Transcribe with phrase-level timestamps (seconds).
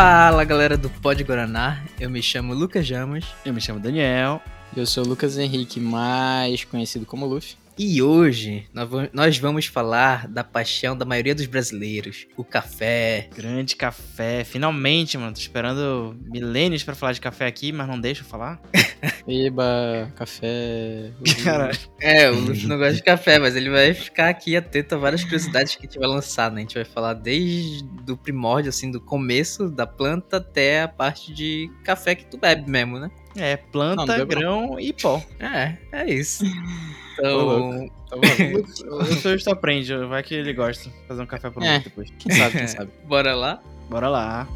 [0.00, 4.40] Fala galera do Pod Guaraná, eu me chamo Lucas Jamas Eu me chamo Daniel.
[4.76, 7.56] Eu sou o Lucas Henrique, mais conhecido como Luffy.
[7.78, 13.28] E hoje nós va- nós vamos falar da paixão da maioria dos brasileiros, o café.
[13.36, 14.44] Grande café.
[14.44, 15.32] Finalmente, mano.
[15.32, 18.60] Tô esperando milênios pra falar de café aqui, mas não deixa eu falar.
[19.28, 21.12] Eba, café.
[21.44, 21.78] Caralho.
[22.00, 25.22] É, o Luffy não gosta de café, mas ele vai ficar aqui atento a várias
[25.22, 26.58] curiosidades que a gente vai lançar, né?
[26.58, 31.32] A gente vai falar desde do primórdio, assim, do começo da planta até a parte
[31.32, 33.10] de café que tu bebe mesmo, né?
[33.38, 35.22] É, planta, Não, não grão e pó.
[35.38, 36.44] É, é isso.
[36.44, 38.16] Ô, Então, Tá
[39.20, 40.90] sou eu aprende, vai que ele gosta.
[41.06, 41.78] Fazer um café pro É.
[41.78, 42.10] Depois.
[42.18, 42.90] Quem sabe, quem sabe.
[43.06, 43.60] bora lá?
[43.90, 44.48] Bora lá.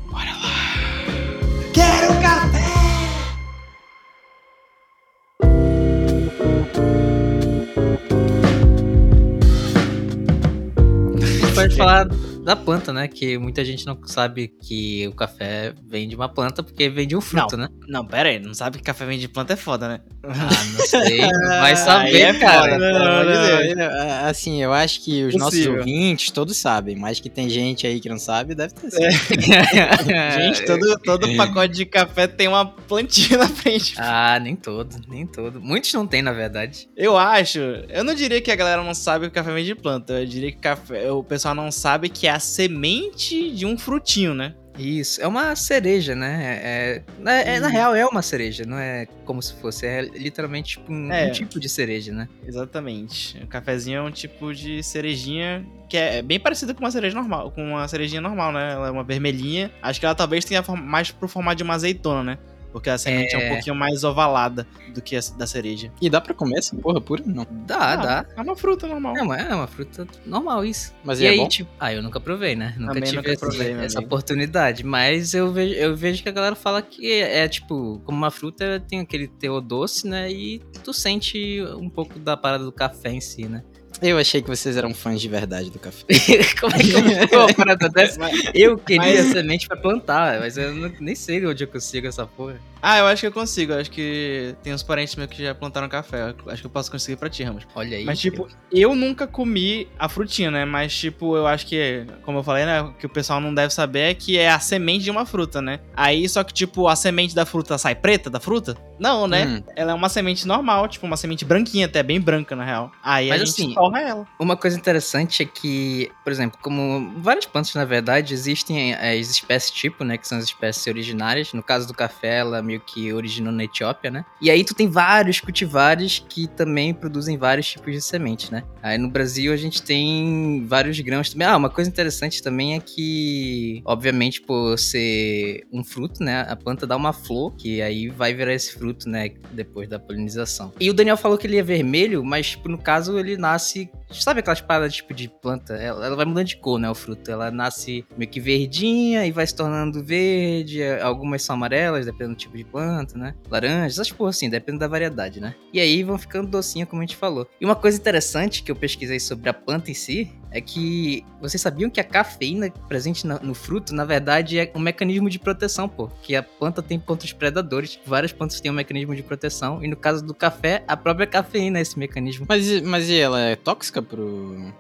[11.21, 12.09] A gente pode falar
[12.43, 13.09] da planta, né?
[13.09, 17.17] Que muita gente não sabe que o café vem de uma planta porque vem de
[17.17, 17.69] um fruto, né?
[17.89, 18.39] Não, pera aí.
[18.39, 20.01] Não sabe que café vem de planta é foda, né?
[20.25, 21.21] Ah, não sei.
[21.61, 22.73] Vai saber, é cara.
[22.73, 23.77] de Não, Deus.
[23.79, 25.79] É, Assim, eu acho que os nossos Possível.
[25.79, 29.03] ouvintes todos sabem, mas que tem gente aí que não sabe, deve ter sido.
[30.35, 33.95] Gente, todo, todo pacote de café tem uma plantinha na frente.
[33.99, 35.61] Ah, nem todo, nem todo.
[35.61, 36.89] Muitos não tem, na verdade.
[36.97, 37.59] Eu acho.
[37.59, 40.15] Eu não diria que a galera não sabe que o café vem de planta.
[40.15, 44.35] Eu diria que café, o pessoal não sabe que é a semente de um frutinho,
[44.35, 44.55] né?
[44.79, 46.61] Isso, é uma cereja, né?
[46.65, 49.85] É, é- é- na real, é uma cereja, não é como se fosse.
[49.87, 51.29] É literalmente tipo, um, É.
[51.29, 52.27] um tipo de cereja, né?
[52.47, 53.37] Exatamente.
[53.43, 57.51] O cafezinho é um tipo de cerejinha que é bem parecida com uma cereja normal,
[57.51, 58.73] com uma cerejinha normal, né?
[58.73, 59.71] Ela é uma vermelhinha.
[59.83, 62.39] Acho que ela talvez tenha mais pro formato de uma azeitona, né?
[62.73, 63.47] Porque a semente é, É.
[63.51, 65.93] um pouquinho mais ovalada do que a da cereja.
[66.01, 67.23] E dá pra comer essa porra pura?
[67.27, 67.47] Não.
[67.67, 68.27] Dá, Ah, dá.
[68.37, 69.17] É uma fruta normal.
[69.17, 70.95] É uma, é uma fruta normal isso.
[71.05, 71.49] Mas e é aí, bom?
[71.49, 72.75] tipo, ah, eu nunca provei, né?
[72.79, 74.07] Nunca Também tive nunca essa, provei, essa amigo.
[74.15, 74.85] oportunidade.
[74.85, 78.31] Mas eu vejo, eu vejo que a galera fala que é, é, tipo, como uma
[78.31, 80.31] fruta, tem aquele teor doce, né?
[80.33, 83.63] E tu sente um pouco da parada do café em si, né?
[84.03, 86.05] Eu achei que vocês eram fãs de verdade do café.
[86.61, 88.19] como é que eu uma parada dessa?
[88.21, 92.07] Mas- Eu queria Mas- semente pra plantar, mas eu não- nem sei onde eu consigo
[92.07, 92.61] essa porra.
[92.83, 93.73] Ah, eu acho que eu consigo.
[93.73, 96.31] Eu acho que tem uns parentes meus que já plantaram café.
[96.31, 97.65] Eu Acho que eu posso conseguir pra ti, Ramos.
[97.77, 98.05] Olha aí.
[98.05, 100.65] Mas, tipo, eu nunca comi a frutinha, né?
[100.65, 102.83] Mas, tipo, eu acho que, como eu falei, né?
[102.83, 105.63] O que o pessoal não deve saber é que é a semente de uma fruta,
[105.63, 105.79] né?
[105.97, 108.77] Aí, só que, tipo, a semente da fruta sai preta da fruta?
[108.99, 109.47] Não, né?
[109.47, 109.63] Hum.
[109.77, 112.91] Ela é uma semente normal, tipo, uma semente branquinha, até bem branca, na real.
[113.03, 114.29] Aí Mas a gente assim, torra ela.
[114.39, 119.31] Uma coisa interessante é que, por exemplo, como várias plantas, na verdade, existem é, as
[119.31, 120.19] espécies tipo, né?
[120.19, 121.53] Que são as espécies originárias.
[121.53, 124.25] No caso do café, ela meio que originou na Etiópia, né?
[124.41, 128.65] E aí tu tem vários cultivares que também produzem vários tipos de semente, né?
[128.83, 131.47] Aí no Brasil a gente tem vários grãos também.
[131.47, 136.47] Ah, uma coisa interessante também é que, obviamente, por ser um fruto, né?
[136.49, 139.31] A planta dá uma flor, que aí vai virar esse fruto, né?
[139.53, 140.73] Depois da polinização.
[140.81, 143.91] E o Daniel falou que ele é vermelho, mas, tipo, no caso, ele nasce.
[144.11, 145.75] Sabe aquelas paradas tipo de planta?
[145.75, 146.91] Ela, ela vai mudando de cor, né?
[146.91, 147.31] O fruto.
[147.31, 150.83] Ela nasce meio que verdinha e vai se tornando verde.
[151.01, 153.35] Algumas são amarelas, dependendo do tipo de planta, né?
[153.51, 155.55] Laranjas, essas porra assim, depende da variedade, né?
[155.73, 157.47] E aí vão ficando docinha, como a gente falou.
[157.61, 161.61] E uma coisa interessante que eu pesquisei sobre a planta em si é que vocês
[161.61, 166.09] sabiam que a cafeína presente no fruto, na verdade, é um mecanismo de proteção, pô.
[166.23, 167.99] Que a planta tem contra os predadores.
[168.05, 169.83] Várias plantas têm um mecanismo de proteção.
[169.83, 172.47] E no caso do café, a própria cafeína é esse mecanismo.
[172.49, 174.73] Mas, mas e ela é tóxica pro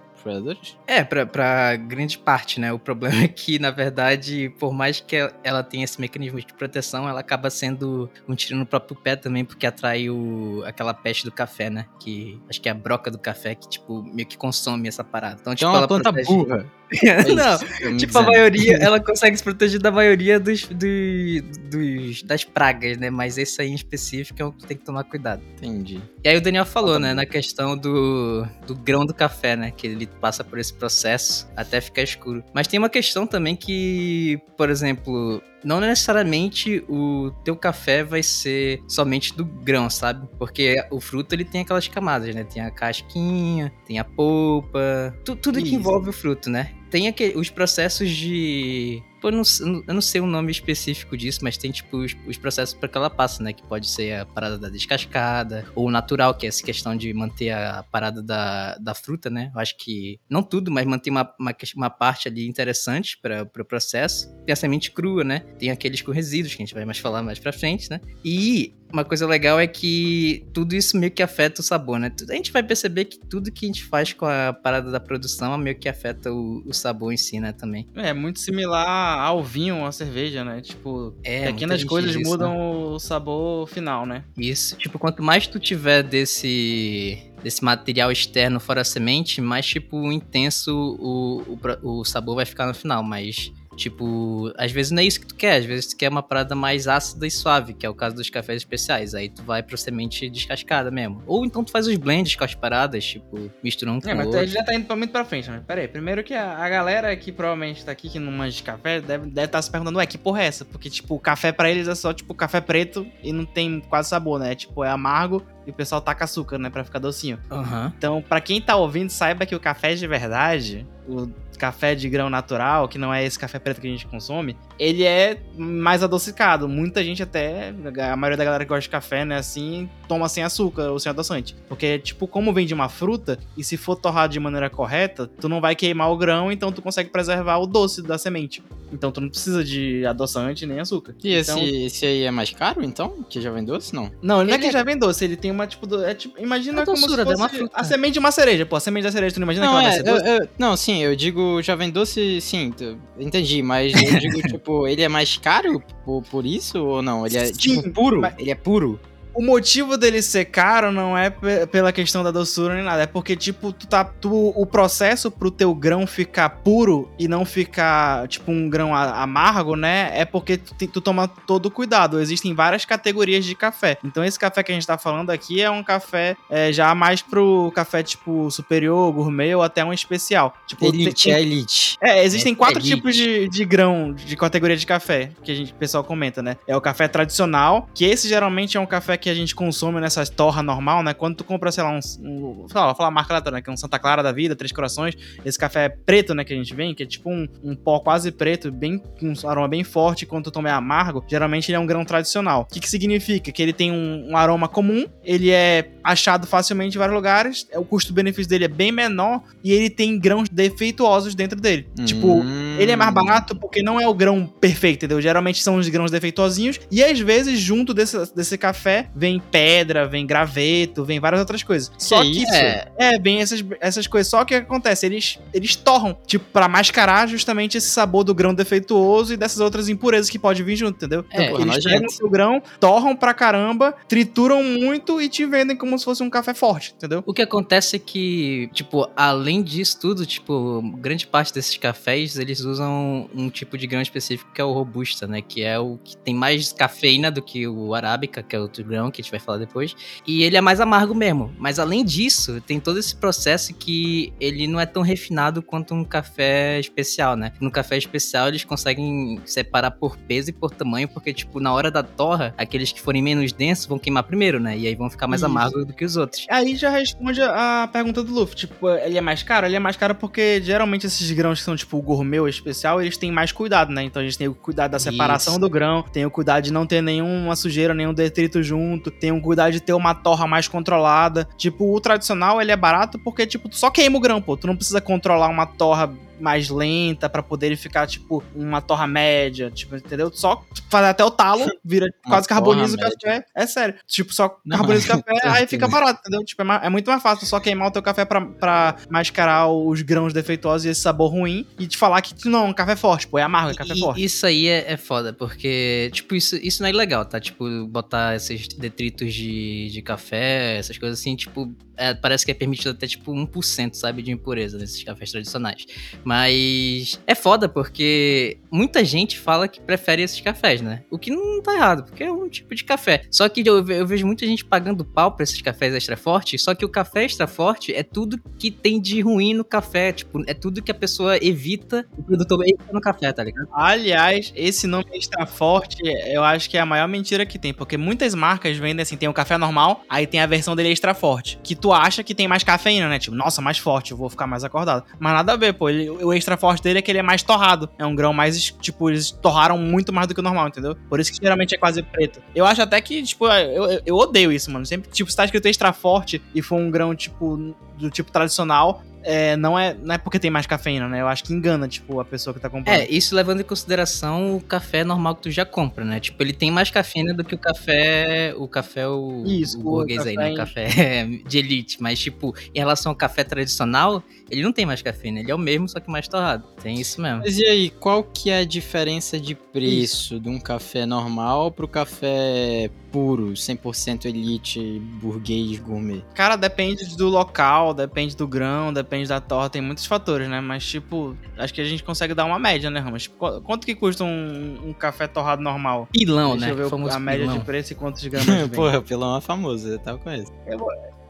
[0.86, 2.72] É, pra, pra grande parte, né?
[2.72, 7.08] O problema é que, na verdade, por mais que ela tenha esse mecanismo de proteção,
[7.08, 11.32] ela acaba sendo um tiro no próprio pé também, porque atrai o, aquela peste do
[11.32, 11.86] café, né?
[12.00, 15.38] Que acho que é a broca do café que, tipo, meio que consome essa parada.
[15.40, 16.66] Então, tipo, Então é uma ela planta protege- burra.
[17.02, 21.42] É Não, que me Tipo, a maioria, ela consegue se proteger da maioria dos, dos,
[21.70, 23.10] dos- das pragas, né?
[23.10, 25.42] Mas esse aí em específico é o que tem que tomar cuidado.
[25.56, 26.00] Entendi.
[26.24, 29.70] E aí o Daniel falou, né, na questão do, do grão do café, né?
[29.70, 32.44] Que ele passa por esse processo até ficar escuro.
[32.54, 38.80] Mas tem uma questão também que, por exemplo, não necessariamente o teu café vai ser
[38.88, 40.28] somente do grão, sabe?
[40.38, 42.44] Porque o fruto ele tem aquelas camadas, né?
[42.44, 45.74] Tem a casquinha, tem a polpa, tu- tudo que Isso.
[45.76, 46.70] envolve o fruto, né?
[46.92, 49.02] Tem aquele, os processos de.
[49.18, 49.42] Pô, eu não,
[49.88, 52.98] eu não sei o nome específico disso, mas tem tipo os, os processos para que
[52.98, 53.54] ela passa, né?
[53.54, 57.50] Que pode ser a parada da descascada, ou natural, que é essa questão de manter
[57.50, 59.50] a parada da, da fruta, né?
[59.54, 60.20] Eu acho que.
[60.28, 64.30] Não tudo, mas manter uma, uma, uma parte ali interessante para o pro processo.
[64.44, 65.38] Tem a semente crua, né?
[65.58, 68.02] Tem aqueles com resíduos, que a gente vai mais falar mais pra frente, né?
[68.22, 72.12] E uma coisa legal é que tudo isso meio que afeta o sabor, né?
[72.28, 75.56] A gente vai perceber que tudo que a gente faz com a parada da produção
[75.56, 77.88] meio que afeta o, o sabor em si, né, também.
[77.94, 80.60] É, muito similar ao vinho, à cerveja, né?
[80.60, 82.58] Tipo, É, pequenas coisas isso, mudam né?
[82.94, 84.24] o sabor final, né?
[84.36, 84.76] Isso.
[84.76, 90.72] Tipo, quanto mais tu tiver desse desse material externo fora a semente, mais, tipo, intenso
[91.00, 93.52] o, o, o sabor vai ficar no final, mas...
[93.76, 96.54] Tipo, às vezes não é isso que tu quer, às vezes tu quer uma parada
[96.54, 99.14] mais ácida e suave, que é o caso dos cafés especiais.
[99.14, 101.22] Aí tu vai pra semente descascada mesmo.
[101.26, 104.32] Ou então tu faz os blends com as paradas, tipo, misturando um com É, mas
[104.34, 105.62] gente já tá indo pra- muito pra frente, né?
[105.66, 108.62] Pera aí, primeiro que a, a galera que provavelmente tá aqui, que não manja de
[108.62, 110.64] café, deve estar tá se perguntando, ué, que porra é essa?
[110.64, 114.10] Porque, tipo, o café pra eles é só, tipo, café preto e não tem quase
[114.10, 114.54] sabor, né?
[114.54, 116.70] Tipo, é amargo e o pessoal taca açúcar, né?
[116.70, 117.38] Pra ficar docinho.
[117.50, 117.92] Aham.
[117.96, 121.28] Então, pra quem tá ouvindo, saiba que o café de verdade, o
[121.58, 125.04] café de grão natural, que não é esse café preto que a gente consome, ele
[125.04, 126.68] é mais adocicado.
[126.68, 127.72] Muita gente até,
[128.10, 131.10] a maioria da galera que gosta de café, né, assim, toma sem açúcar ou sem
[131.10, 131.54] adoçante.
[131.68, 135.48] Porque, tipo, como vem de uma fruta, e se for torrado de maneira correta, tu
[135.48, 138.60] não vai queimar o grão, então tu consegue preservar o doce da semente.
[138.92, 141.14] Então tu não precisa de adoçante nem açúcar.
[141.22, 143.24] E esse, Então- esse aí é mais caro, então?
[143.30, 144.10] Que já vem doce, não?
[144.20, 146.04] Não, ele não é Ele que é- já vem doce, ele tem uma, tipo, do-
[146.04, 148.76] é, tipo imagina A como se doçura uma fosse a semente de uma cereja, pô,
[148.76, 150.26] a semente da cereja, tu não imagina Não, que ela vai é, ser doce?
[150.28, 154.40] eu- eu- não, sim, eu digo já vem doce, sim, tu- entendi, mas eu digo,
[154.58, 157.26] tipo, ele é mais caro por, por isso ou não?
[157.26, 158.20] Ele é, Sim, tipo, puro?
[158.20, 158.98] mas- Ele é puro?
[159.34, 163.06] O motivo dele ser caro não é pe- pela questão da doçura nem nada, é
[163.06, 164.04] porque, tipo, tu tá.
[164.04, 169.74] Tu, o processo pro teu grão ficar puro e não ficar, tipo, um grão amargo,
[169.74, 170.10] né?
[170.14, 172.20] É porque tu, tu toma todo o cuidado.
[172.20, 173.96] Existem várias categorias de café.
[174.04, 177.22] Então, esse café que a gente tá falando aqui é um café é, já mais
[177.22, 180.54] pro café, tipo, superior, gourmet ou até um especial.
[180.66, 181.96] Tipo, Elite, tem- é elite.
[182.02, 182.94] é, existem É quatro elite.
[182.96, 186.56] tipos de, de grão de categoria de café que a gente, o pessoal comenta, né?
[186.66, 190.28] É o café tradicional, que esse geralmente é um café que a gente consome nessas
[190.28, 191.14] torras normal, né?
[191.14, 191.98] Quando tu compra, sei lá, um.
[191.98, 193.62] um sei lá, vou falar a marca aleatória, né?
[193.62, 195.16] Que é um Santa Clara da vida, Três Corações.
[195.44, 196.44] Esse café preto, né?
[196.44, 199.48] Que a gente vem, que é tipo um, um pó quase preto, bem com um
[199.48, 200.26] aroma bem forte.
[200.26, 202.62] Quando tu toma é amargo, geralmente ele é um grão tradicional.
[202.62, 203.52] O que, que significa?
[203.52, 207.84] Que ele tem um, um aroma comum, ele é achado facilmente em vários lugares, o
[207.84, 211.86] custo-benefício dele é bem menor e ele tem grãos defeituosos dentro dele.
[212.04, 212.76] Tipo, Hum.
[212.78, 215.20] ele é mais barato porque não é o grão perfeito, entendeu?
[215.20, 216.80] Geralmente são os grãos defeituosinhos.
[216.90, 221.90] E às vezes, junto desse, desse café, vem pedra, vem graveto, vem várias outras coisas.
[221.98, 222.42] Só que.
[222.42, 222.54] isso?
[222.54, 224.30] É, é, vem essas, essas coisas.
[224.30, 225.06] Só que o que acontece?
[225.06, 229.88] Eles, eles torram, tipo, pra mascarar justamente esse sabor do grão defeituoso e dessas outras
[229.88, 231.24] impurezas que pode vir junto, entendeu?
[231.30, 235.76] É, então, eles pegam o seu grão, torram pra caramba, trituram muito e te vendem
[235.76, 237.22] como se fosse um café forte, entendeu?
[237.26, 242.60] O que acontece é que, tipo, além disso tudo, tipo, grande parte desses cafés, eles
[242.60, 245.42] usam um tipo de grão específico que é o robusta, né?
[245.42, 249.01] Que é o que tem mais cafeína do que o arábica, que é outro grão
[249.10, 249.94] que a gente vai falar depois.
[250.26, 251.52] E ele é mais amargo mesmo.
[251.58, 256.04] Mas além disso, tem todo esse processo que ele não é tão refinado quanto um
[256.04, 257.52] café especial, né?
[257.60, 261.90] No café especial eles conseguem separar por peso e por tamanho, porque, tipo, na hora
[261.90, 264.76] da torra, aqueles que forem menos densos vão queimar primeiro, né?
[264.76, 265.46] E aí vão ficar mais Isso.
[265.46, 266.46] amargos do que os outros.
[266.50, 268.56] Aí já responde a pergunta do Luffy.
[268.56, 269.66] Tipo, ele é mais caro?
[269.66, 273.16] Ele é mais caro porque geralmente esses grãos que são tipo gourmet ou especial, eles
[273.16, 274.02] têm mais cuidado, né?
[274.02, 275.60] Então a gente tem o cuidado da separação Isso.
[275.60, 279.40] do grão, tem o cuidado de não ter nenhuma sujeira, nenhum detrito junto, tem o
[279.40, 281.48] cuidado de ter uma torra mais controlada.
[281.56, 284.56] Tipo, o tradicional ele é barato porque, tipo, tu só queima o grão, pô.
[284.56, 289.70] Tu não precisa controlar uma torra mais lenta pra poder ficar, tipo, uma torra média,
[289.70, 290.30] tipo, entendeu?
[290.32, 293.44] Só fazer até o talo, vira quase carboniza o café.
[293.54, 293.94] É sério.
[294.06, 296.44] Tipo, só Não, carboniza o café, aí fica barato, entendeu?
[296.44, 300.02] Tipo, é, é muito mais fácil só queimar o teu café pra, pra mascarar os
[300.02, 303.38] grãos defeituosos e esse sabor ruim e te falar que não, um café forte, pô,
[303.38, 304.24] é amargo, é café E forte.
[304.24, 307.40] Isso aí é, é foda, porque, tipo, isso, isso não é legal, tá?
[307.40, 312.54] Tipo, botar esses detritos de, de café, essas coisas assim, tipo, é, parece que é
[312.54, 315.86] permitido até, tipo, 1%, sabe, de impureza nesses cafés tradicionais.
[316.24, 321.02] Mas é foda, porque muita gente fala que prefere esses cafés, né?
[321.10, 323.22] O que não tá errado, porque é um tipo de café.
[323.30, 326.74] Só que eu, eu vejo muita gente pagando pau pra esses cafés extra fortes, só
[326.74, 330.54] que o café extra forte é tudo que tem de ruim no café, tipo, é
[330.54, 333.68] tudo que a pessoa evita, o produtor evita no café, tá ligado?
[333.72, 337.96] Aliás, esse nome extra forte, eu acho que é a maior mentira que tem, porque
[337.96, 341.58] muitas marcas vendem assim, tem o café normal, aí tem a versão dele extra forte,
[341.62, 343.18] que tu acha que tem mais cafeína, né?
[343.18, 345.04] Tipo, nossa, mais forte, eu vou ficar mais acordado.
[345.18, 347.42] Mas nada a ver, pô, ele- o extra forte dele é que ele é mais
[347.42, 350.96] torrado, é um grão mais, tipo, eles torraram muito mais do que o normal, entendeu?
[351.08, 352.40] Por isso que geralmente é quase preto.
[352.54, 354.84] Eu acho até que, tipo, eu, eu, eu odeio isso, mano.
[354.86, 359.02] Sempre, tipo, se tá escrito extra forte e for um grão, tipo, do tipo tradicional,
[359.22, 361.20] é, não, é, não é porque tem mais cafeína, né?
[361.20, 362.98] Eu acho que engana, tipo, a pessoa que tá comprando.
[362.98, 366.20] É, isso levando em consideração o café normal que tu já compra, né?
[366.20, 368.54] Tipo, ele tem mais cafeína do que o café.
[368.56, 370.52] O café, o, Isso, o o burguês aí, né?
[370.52, 372.02] O café café de elite.
[372.02, 375.40] Mas, tipo, em relação ao café tradicional, ele não tem mais cafeína.
[375.40, 376.66] Ele é o mesmo, só que mais torrado.
[376.82, 377.38] Tem isso mesmo.
[377.38, 381.88] Mas e aí, qual que é a diferença de preço de um café normal pro
[381.88, 386.24] café puro, 100% elite, burguês, gourmet?
[386.34, 390.60] Cara, depende do local, depende do grão, depende da torta, tem muitos fatores, né?
[390.60, 393.24] Mas, tipo, acho que a gente consegue dar uma média, né, Ramos?
[393.24, 396.08] Tipo, qu- quanto que custa um, um café torrado normal?
[396.12, 396.72] Pilão, Deixa né?
[396.72, 397.58] eu ver o- a média pilão.
[397.58, 398.68] de preço e quantos gramas.
[398.74, 400.50] Porra, o pilão é famoso, eu tava com esse.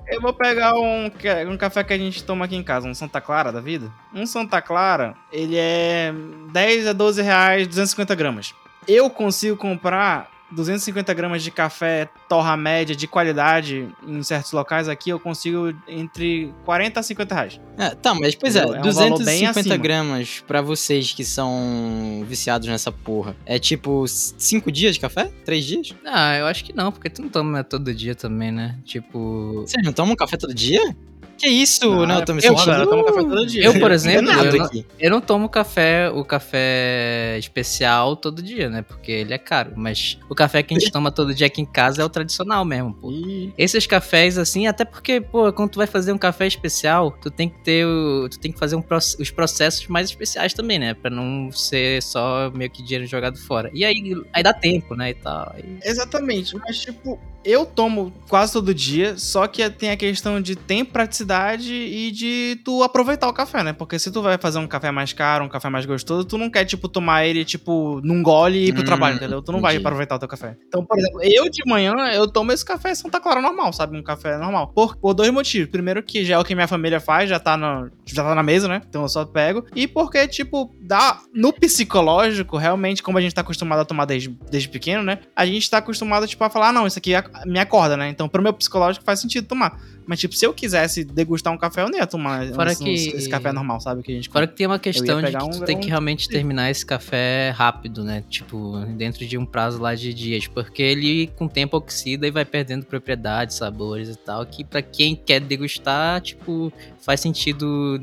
[0.09, 1.11] Eu vou pegar um,
[1.49, 3.91] um café que a gente toma aqui em casa, um Santa Clara da vida.
[4.15, 6.13] Um Santa Clara, ele é
[6.53, 8.55] 10 a 12 reais, 250 gramas.
[8.87, 15.11] Eu consigo comprar 250 gramas de café torra média de qualidade em certos locais aqui,
[15.11, 17.61] eu consigo entre 40 a 50 reais.
[17.79, 19.77] É, tá, mas pois é, É um valor bem 250 acima.
[19.77, 23.37] gramas pra vocês que são viciados nessa porra.
[23.47, 25.31] É tipo 5 dias de café?
[25.45, 25.95] 3 dias?
[26.05, 28.79] Ah, eu acho que não, porque tu não toma todo dia também, né?
[28.85, 29.63] Tipo.
[29.67, 30.95] Vocês não tomam café todo dia?
[31.43, 31.91] Que isso?
[32.07, 32.77] Não, eu tô me eu, sentindo...
[32.77, 33.65] eu tomo café todo dia.
[33.65, 34.71] Eu, por exemplo, eu não-.
[34.97, 38.83] Eu não tomo café, o café especial todo dia, né?
[38.83, 39.73] Porque ele é caro.
[39.75, 42.65] Mas o café que a gente toma todo dia aqui em casa é o tradicional
[42.65, 43.11] mesmo, pô.
[43.59, 47.49] Esses cafés, assim, até porque, pô, quando tu vai fazer um café especial, tu tem
[47.49, 48.85] que ter o, Tu tem que fazer um
[49.19, 50.95] os processos mais especiais também, né?
[50.95, 53.69] Pra não ser só meio que dinheiro jogado fora.
[53.75, 55.11] E aí, aí dá tempo, né?
[55.11, 55.53] E tal.
[55.57, 60.55] Aí- Exatamente, mas tipo, eu tomo quase todo dia, só que tem a questão de
[60.55, 63.73] tempo, praticidade e de tu aproveitar o café, né?
[63.73, 66.51] Porque se tu vai fazer um café mais caro, um café mais gostoso, tu não
[66.51, 69.43] quer, tipo, tomar ele, tipo, num gole e ir pro Hum, trabalho, entendeu?
[69.43, 69.87] Tu não vai entendi.
[69.87, 70.57] aproveitar o teu café.
[70.69, 73.97] Então, por exemplo, eu de manhã, eu tomo esse café Santa Clara normal, sabe?
[73.97, 74.69] Um café normal.
[74.69, 75.71] Por, por dois motivos.
[75.71, 78.43] Primeiro que já é o que minha família faz, já tá, na, já tá na
[78.43, 78.83] mesa, né?
[78.89, 79.65] Então eu só pego.
[79.75, 84.29] E porque, tipo, dá, no psicológico, realmente, como a gente tá acostumado a tomar desde,
[84.51, 85.21] desde pequeno, né?
[85.35, 87.13] A gente tá acostumado, tipo, a falar, ah, não, isso aqui
[87.47, 88.09] me acorda, né?
[88.09, 89.79] Então, pro meu psicológico faz sentido tomar.
[90.07, 92.91] Mas, tipo, se eu quisesse degustar um café, eu não ia tomar Fora esse, que-
[93.17, 94.03] esse café normal, sabe?
[94.03, 95.89] Que a gente Fora que tem uma questão de que um tu tem que grão-
[95.91, 98.23] realmente terminar esse café rápido, né?
[98.29, 100.47] Tipo, dentro de um prazo lá de dias.
[100.47, 104.45] Porque ele, com o tempo, oxida e vai perdendo propriedades, sabores e tal.
[104.47, 108.01] Que pra quem quer degustar, tipo, faz sentido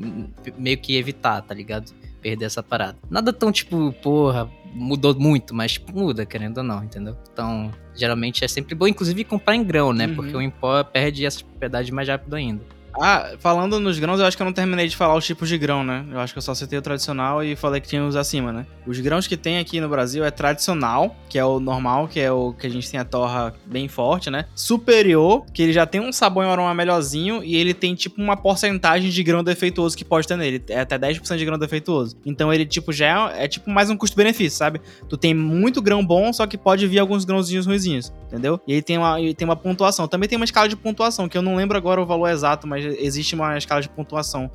[0.58, 1.92] meio que evitar, tá ligado?
[2.22, 2.98] Perder essa parada.
[3.10, 7.18] Nada tão, tipo, porra, mudou muito, mas tipo, muda, querendo ou não, entendeu?
[7.32, 10.08] Então, geralmente é sempre bom, inclusive, comprar em grão, né?
[10.08, 10.16] Uhum.
[10.16, 12.64] Porque o em pó perde essa propriedade mais rápido ainda.
[13.02, 15.58] Ah, falando nos grãos, eu acho que eu não terminei de falar os tipos de
[15.58, 16.06] grão, né?
[16.12, 18.66] Eu acho que eu só citei o tradicional e falei que tinha os acima, né?
[18.86, 22.32] Os grãos que tem aqui no Brasil é tradicional, que é o normal, que é
[22.32, 24.46] o que a gente tem a torra bem forte, né?
[24.54, 28.36] Superior, que ele já tem um sabor e aroma melhorzinho e ele tem tipo uma
[28.36, 30.62] porcentagem de grão defeituoso que pode ter nele.
[30.68, 32.18] É até 10% de grão defeituoso.
[32.26, 34.82] Então ele tipo já é, é tipo mais um custo-benefício, sabe?
[35.08, 38.60] Tu tem muito grão bom, só que pode vir alguns grãozinhos ruizinhos, entendeu?
[38.68, 40.08] E ele tem uma, ele tem uma pontuação.
[40.08, 42.89] Também tem uma escala de pontuação, que eu não lembro agora o valor exato, mas
[42.98, 44.50] existe uma escala de pontuação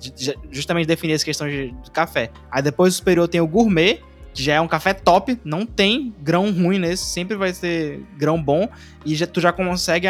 [0.00, 2.30] ju- justamente definir essa questão de, de café.
[2.50, 4.00] Aí depois o superior tem o gourmet,
[4.32, 8.42] que já é um café top, não tem grão ruim nesse, sempre vai ser grão
[8.42, 8.68] bom,
[9.04, 10.06] e já, tu já consegue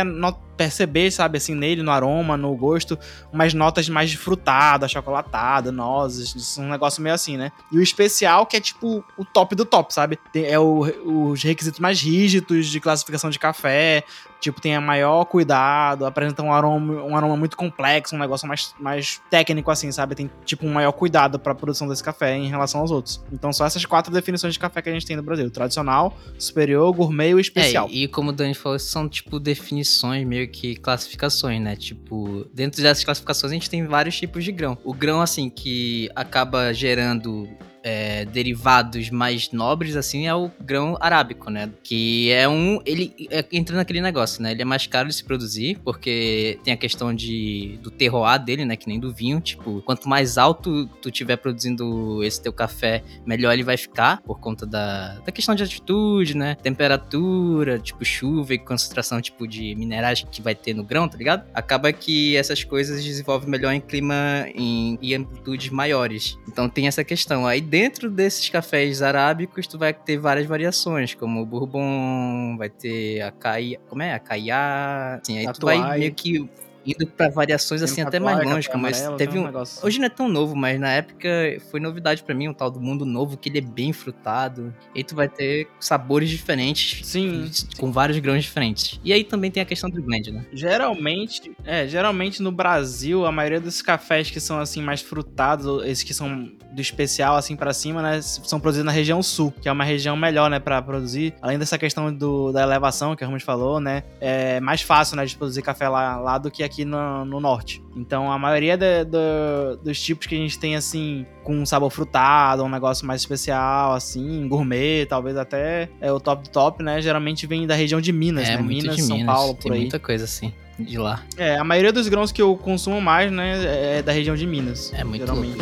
[0.56, 2.96] perceber, sabe, assim, nele, no aroma, no gosto,
[3.32, 7.50] umas notas mais de frutada, chocolatada, nozes, um negócio meio assim, né?
[7.72, 10.16] E o especial, que é tipo o top do top, sabe?
[10.32, 14.04] Tem- é o- os requisitos mais rígidos de classificação de café,
[14.40, 18.74] tipo, tem a maior cuidado, apresenta um aroma, um aroma muito complexo, um negócio mais,
[18.78, 20.14] mais técnico, assim, sabe?
[20.14, 23.20] Tem, tipo, um maior cuidado pra produção desse café em relação aos outros.
[23.32, 26.92] Então, são essas quatro definições de café que a gente tem no Brasil: tradicional, superior,
[26.92, 27.88] gourmet e o especial.
[27.88, 31.76] É, e como o Dani falou, são tipo definições, meio que classificações, né?
[31.76, 34.76] Tipo, dentro dessas classificações a gente tem vários tipos de grão.
[34.84, 37.48] O grão, assim, que acaba gerando
[37.84, 41.70] é, derivados mais nobres, assim, é o grão arábico, né?
[41.82, 42.80] Que é um.
[42.86, 44.52] Ele é, entra naquele negócio, né?
[44.52, 48.64] Ele é mais caro de se produzir, porque tem a questão de, do terroir dele,
[48.64, 48.74] né?
[48.74, 49.38] Que nem do vinho.
[49.38, 54.40] Tipo, quanto mais alto tu tiver produzindo esse teu café, melhor ele vai ficar, por
[54.40, 56.54] conta da, da questão de altitude, né?
[56.62, 61.44] Temperatura, tipo, chuva e concentração, tipo, de minerais que vai ter no grão, tá ligado?
[61.52, 66.38] Acaba que essas coisas desenvolvem melhor em clima em, em amplitudes maiores.
[66.48, 67.46] Então tem essa questão.
[67.46, 73.20] Aí dentro desses cafés arábicos, tu vai ter várias variações, como o bourbon, vai ter
[73.20, 73.80] a caia...
[73.88, 74.14] Como é?
[74.14, 75.18] A caiá...
[75.20, 76.48] Assim, aí tu vai meio que
[76.86, 78.70] indo pra variações um assim até mais longe, esse.
[78.72, 79.86] amarelo, Teve um um, negócio.
[79.86, 81.28] Hoje não é tão novo, mas na época
[81.70, 84.74] foi novidade pra mim, o tal do mundo novo, que ele é bem frutado.
[84.94, 87.50] E tu vai ter sabores diferentes, Sim.
[87.78, 89.00] com vários grãos diferentes.
[89.04, 90.44] E aí também tem a questão do blend, né?
[90.52, 96.02] Geralmente, é, geralmente no Brasil, a maioria desses cafés que são assim mais frutados, esses
[96.02, 99.72] que são do especial assim pra cima, né, são produzidos na região sul, que é
[99.72, 101.34] uma região melhor, né, para produzir.
[101.40, 105.24] Além dessa questão do, da elevação que a Ramos falou, né, é mais fácil, né,
[105.24, 107.82] de produzir café lá, lá do que aqui no, no norte.
[107.94, 111.90] Então, a maioria de- do- dos tipos que a gente tem assim com um sabor
[111.90, 117.02] frutado, um negócio mais especial, assim, gourmet, talvez até é o top do top, né,
[117.02, 119.34] geralmente vem da região de Minas, é né, Minas, de São Minas.
[119.36, 119.80] Paulo, por aí.
[119.80, 121.22] muita coisa assim de lá.
[121.36, 124.90] É, a maioria dos grãos que eu consumo mais, né, é da região de Minas.
[124.94, 125.58] É muito geralmente.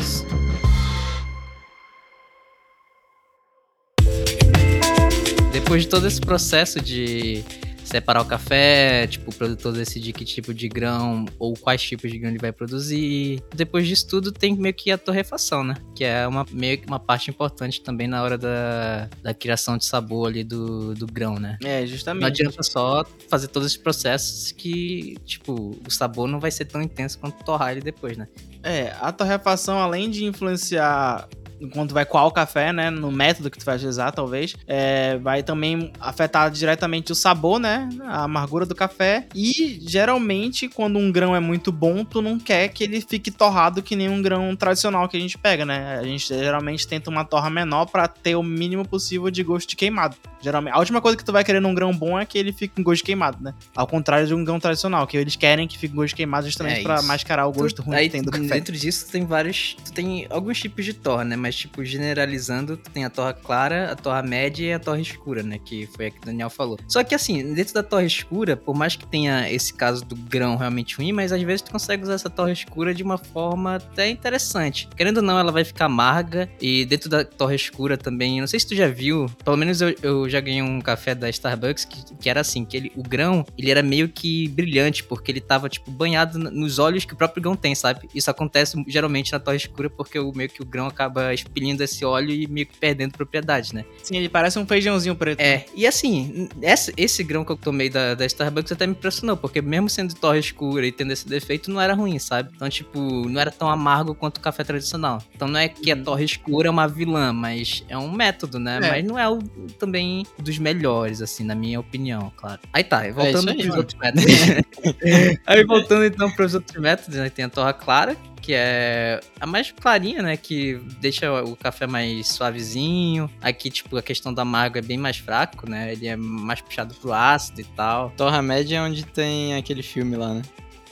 [5.53, 7.45] Depois de todo esse processo de
[7.93, 12.19] separar o café, tipo, o produtor decidir que tipo de grão ou quais tipos de
[12.19, 13.43] grão ele vai produzir.
[13.55, 15.75] Depois disso tudo tem meio que a torrefação, né?
[15.95, 19.85] Que é uma, meio que uma parte importante também na hora da, da criação de
[19.85, 21.59] sabor ali do, do grão, né?
[21.63, 22.23] É, justamente.
[22.23, 26.81] Não adianta só fazer todos esses processos que, tipo, o sabor não vai ser tão
[26.81, 28.27] intenso quanto torrar ele depois, né?
[28.63, 31.29] É, a torrefação, além de influenciar
[31.63, 35.43] enquanto vai coar o café, né, no método que tu vai utilizar, talvez, é, vai
[35.43, 39.27] também afetar diretamente o sabor, né, a amargura do café.
[39.35, 43.83] E geralmente, quando um grão é muito bom, tu não quer que ele fique torrado
[43.83, 45.99] que nem um grão tradicional que a gente pega, né?
[45.99, 49.77] A gente geralmente tenta uma torra menor pra ter o mínimo possível de gosto de
[49.77, 50.17] queimado.
[50.41, 52.75] Geralmente, a última coisa que tu vai querer num grão bom é que ele fique
[52.75, 53.55] com gosto de queimado, né?
[53.77, 56.47] Ao contrário de um grão tradicional, que eles querem que fique com gosto de queimado
[56.47, 57.07] justamente É pra isso.
[57.07, 58.47] mascarar o gosto Tu- ruim aí, que tem do café.
[58.55, 59.77] Dentro disso, tu tem vários.
[59.85, 61.37] Tu tem alguns tipos de torra, né?
[61.37, 65.59] Mas, tipo, generalizando, tem a torra clara, a torra média e a torra escura, né?
[65.59, 66.79] Que foi a que o Daniel falou.
[66.89, 70.57] Só que, assim, dentro da torra escura, por mais que tenha esse caso do grão
[70.57, 74.09] realmente ruim, mas às vezes tu consegue usar essa torra escura de uma forma até
[74.09, 74.89] interessante.
[74.97, 76.49] Querendo ou não, ela vai ficar amarga.
[76.61, 79.95] E dentro da torra escura também, não sei se tu já viu, pelo menos eu,
[80.03, 83.45] eu já ganhei um café da Starbucks que, que era assim, que ele, o grão,
[83.57, 87.43] ele era meio que brilhante, porque ele tava, tipo, banhado nos olhos que o próprio
[87.43, 88.09] grão tem, sabe?
[88.15, 92.05] Isso acontece geralmente na torre escura, porque o, meio que o grão acaba expelindo esse
[92.05, 93.85] óleo e meio que perdendo propriedade, né?
[94.03, 95.41] Sim, ele parece um feijãozinho preto.
[95.41, 99.37] É, e assim, esse, esse grão que eu tomei da, da Starbucks até me impressionou,
[99.37, 102.51] porque mesmo sendo torre escura e tendo esse defeito, não era ruim, sabe?
[102.55, 105.23] Então, tipo, não era tão amargo quanto o café tradicional.
[105.35, 106.05] Então não é que a Uhum.
[106.05, 108.79] torre escura é uma vilã, mas é um método, né?
[108.83, 108.89] É.
[108.89, 109.39] Mas não é o
[109.79, 112.61] também dos melhores, assim, na minha opinião, claro.
[112.73, 113.79] Aí tá, e voltando É aí, pros mano.
[113.81, 114.25] outros métodos.
[115.47, 117.29] aí voltando então pros outros métodos, né?
[117.31, 120.37] Tem a torra clara, que é a mais clarinha, né?
[120.37, 123.31] Que deixa o café mais suavezinho.
[123.41, 125.93] Aqui, tipo, a questão da amargo é bem mais fraco, né?
[125.93, 128.11] Ele é mais puxado pro ácido e tal.
[128.17, 130.43] Torra Média é onde tem aquele filme lá, né?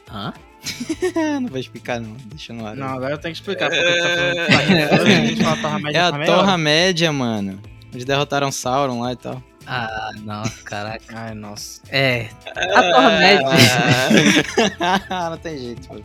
[0.09, 0.33] Hã?
[1.41, 2.17] não vou explicar, não.
[2.27, 2.77] Deixa no ar.
[2.77, 5.11] Não, agora eu tenho que explicar porque tu tá falando.
[5.11, 6.59] A gente fala torra média É a também, Torra ó.
[6.59, 7.61] Média, mano.
[7.93, 9.43] Eles derrotaram Sauron lá e tal.
[9.67, 11.05] Ah, não, caraca.
[11.13, 11.81] Ai, nossa.
[11.91, 12.29] É.
[12.57, 13.47] A torra média.
[15.11, 16.01] Ah, não tem jeito, pô.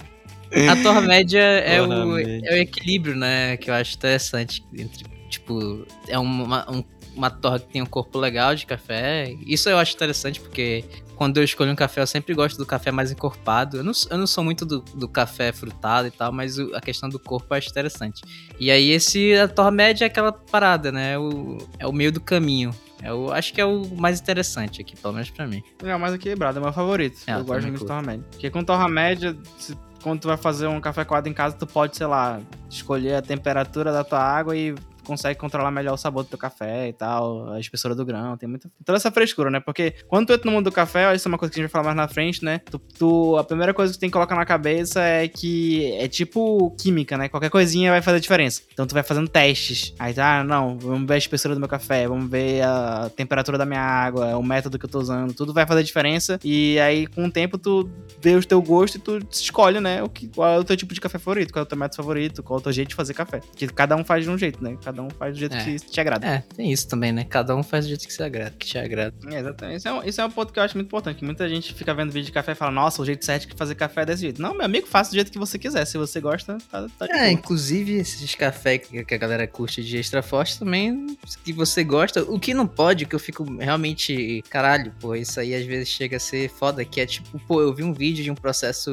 [0.69, 2.41] A torra média é Torra o, média.
[2.49, 3.57] é o equilíbrio, né?
[3.57, 4.63] Que eu acho interessante.
[4.73, 6.83] Entre, tipo, é uma, um-
[7.15, 9.33] uma torra que tem um corpo legal de café.
[9.45, 10.83] Isso eu acho interessante porque
[11.15, 13.77] quando eu escolho um café, eu sempre gosto do café mais encorpado.
[13.77, 16.81] Eu não, eu não sou muito do, do café frutado e tal, mas o- a
[16.81, 18.21] questão do corpo eu acho interessante.
[18.59, 21.17] E aí, esse, a torra média é aquela parada, né?
[21.17, 22.71] O, é o meio do caminho.
[23.03, 25.61] Eu acho que é o mais interessante aqui, pelo menos pra mim.
[25.83, 27.19] É o mais equilibrado, é o meu favorito.
[27.27, 28.25] É, eu gosto muito de torra média.
[28.31, 31.65] Porque com torra média, se- quando tu vai fazer um café coado em casa, tu
[31.65, 32.39] pode, sei lá,
[32.69, 36.87] escolher a temperatura da tua água e consegue controlar melhor o sabor do teu café
[36.89, 39.59] e tal, a espessura do grão, tem muita toda essa frescura, né?
[39.59, 41.63] Porque quando tu entra no mundo do café, ó, isso é uma coisa que a
[41.63, 42.59] gente vai falar mais na frente, né?
[42.69, 46.07] Tu, tu- a primeira coisa que tu tem que colocar na cabeça é que é
[46.07, 47.29] tipo química, né?
[47.29, 48.61] Qualquer coisinha vai fazer diferença.
[48.73, 49.93] Então tu vai fazendo testes.
[49.99, 53.57] Aí tá, ah, não, vamos ver a espessura do meu café, vamos ver a temperatura
[53.57, 56.39] da minha água, o método que eu tô usando, tudo vai fazer diferença.
[56.43, 57.89] E aí com o tempo tu
[58.21, 60.01] vê o teu gosto e tu escolhe, né?
[60.03, 61.97] O que, qual é o teu tipo de café favorito, qual é o teu método
[61.97, 63.39] favorito, qual é o teu jeito de fazer café.
[63.39, 64.77] Porque cada um faz de um jeito, né?
[64.83, 65.63] Cada um faz do jeito É.
[65.63, 66.25] que te agrada.
[66.27, 67.23] É, tem isso também, né?
[67.23, 69.13] Cada um faz do jeito que, se agrada, que te agrada.
[69.31, 69.77] É, exatamente.
[69.77, 71.17] Isso é, um, isso é um ponto que eu acho muito importante.
[71.17, 73.55] Que muita gente fica vendo vídeo de café e fala, nossa, o jeito certo de
[73.55, 74.41] fazer café é desse jeito.
[74.41, 75.85] Não, meu amigo, faça do jeito que você quiser.
[75.85, 79.97] Se você gosta, tá, tá É, inclusive esses cafés que que a galera curte de
[79.97, 82.23] extra forte também, que você gosta.
[82.23, 86.17] O que não pode, que eu fico realmente, caralho, pô, isso aí às vezes chega
[86.17, 88.91] a ser foda, que é tipo, pô, eu vi um vídeo de um processo.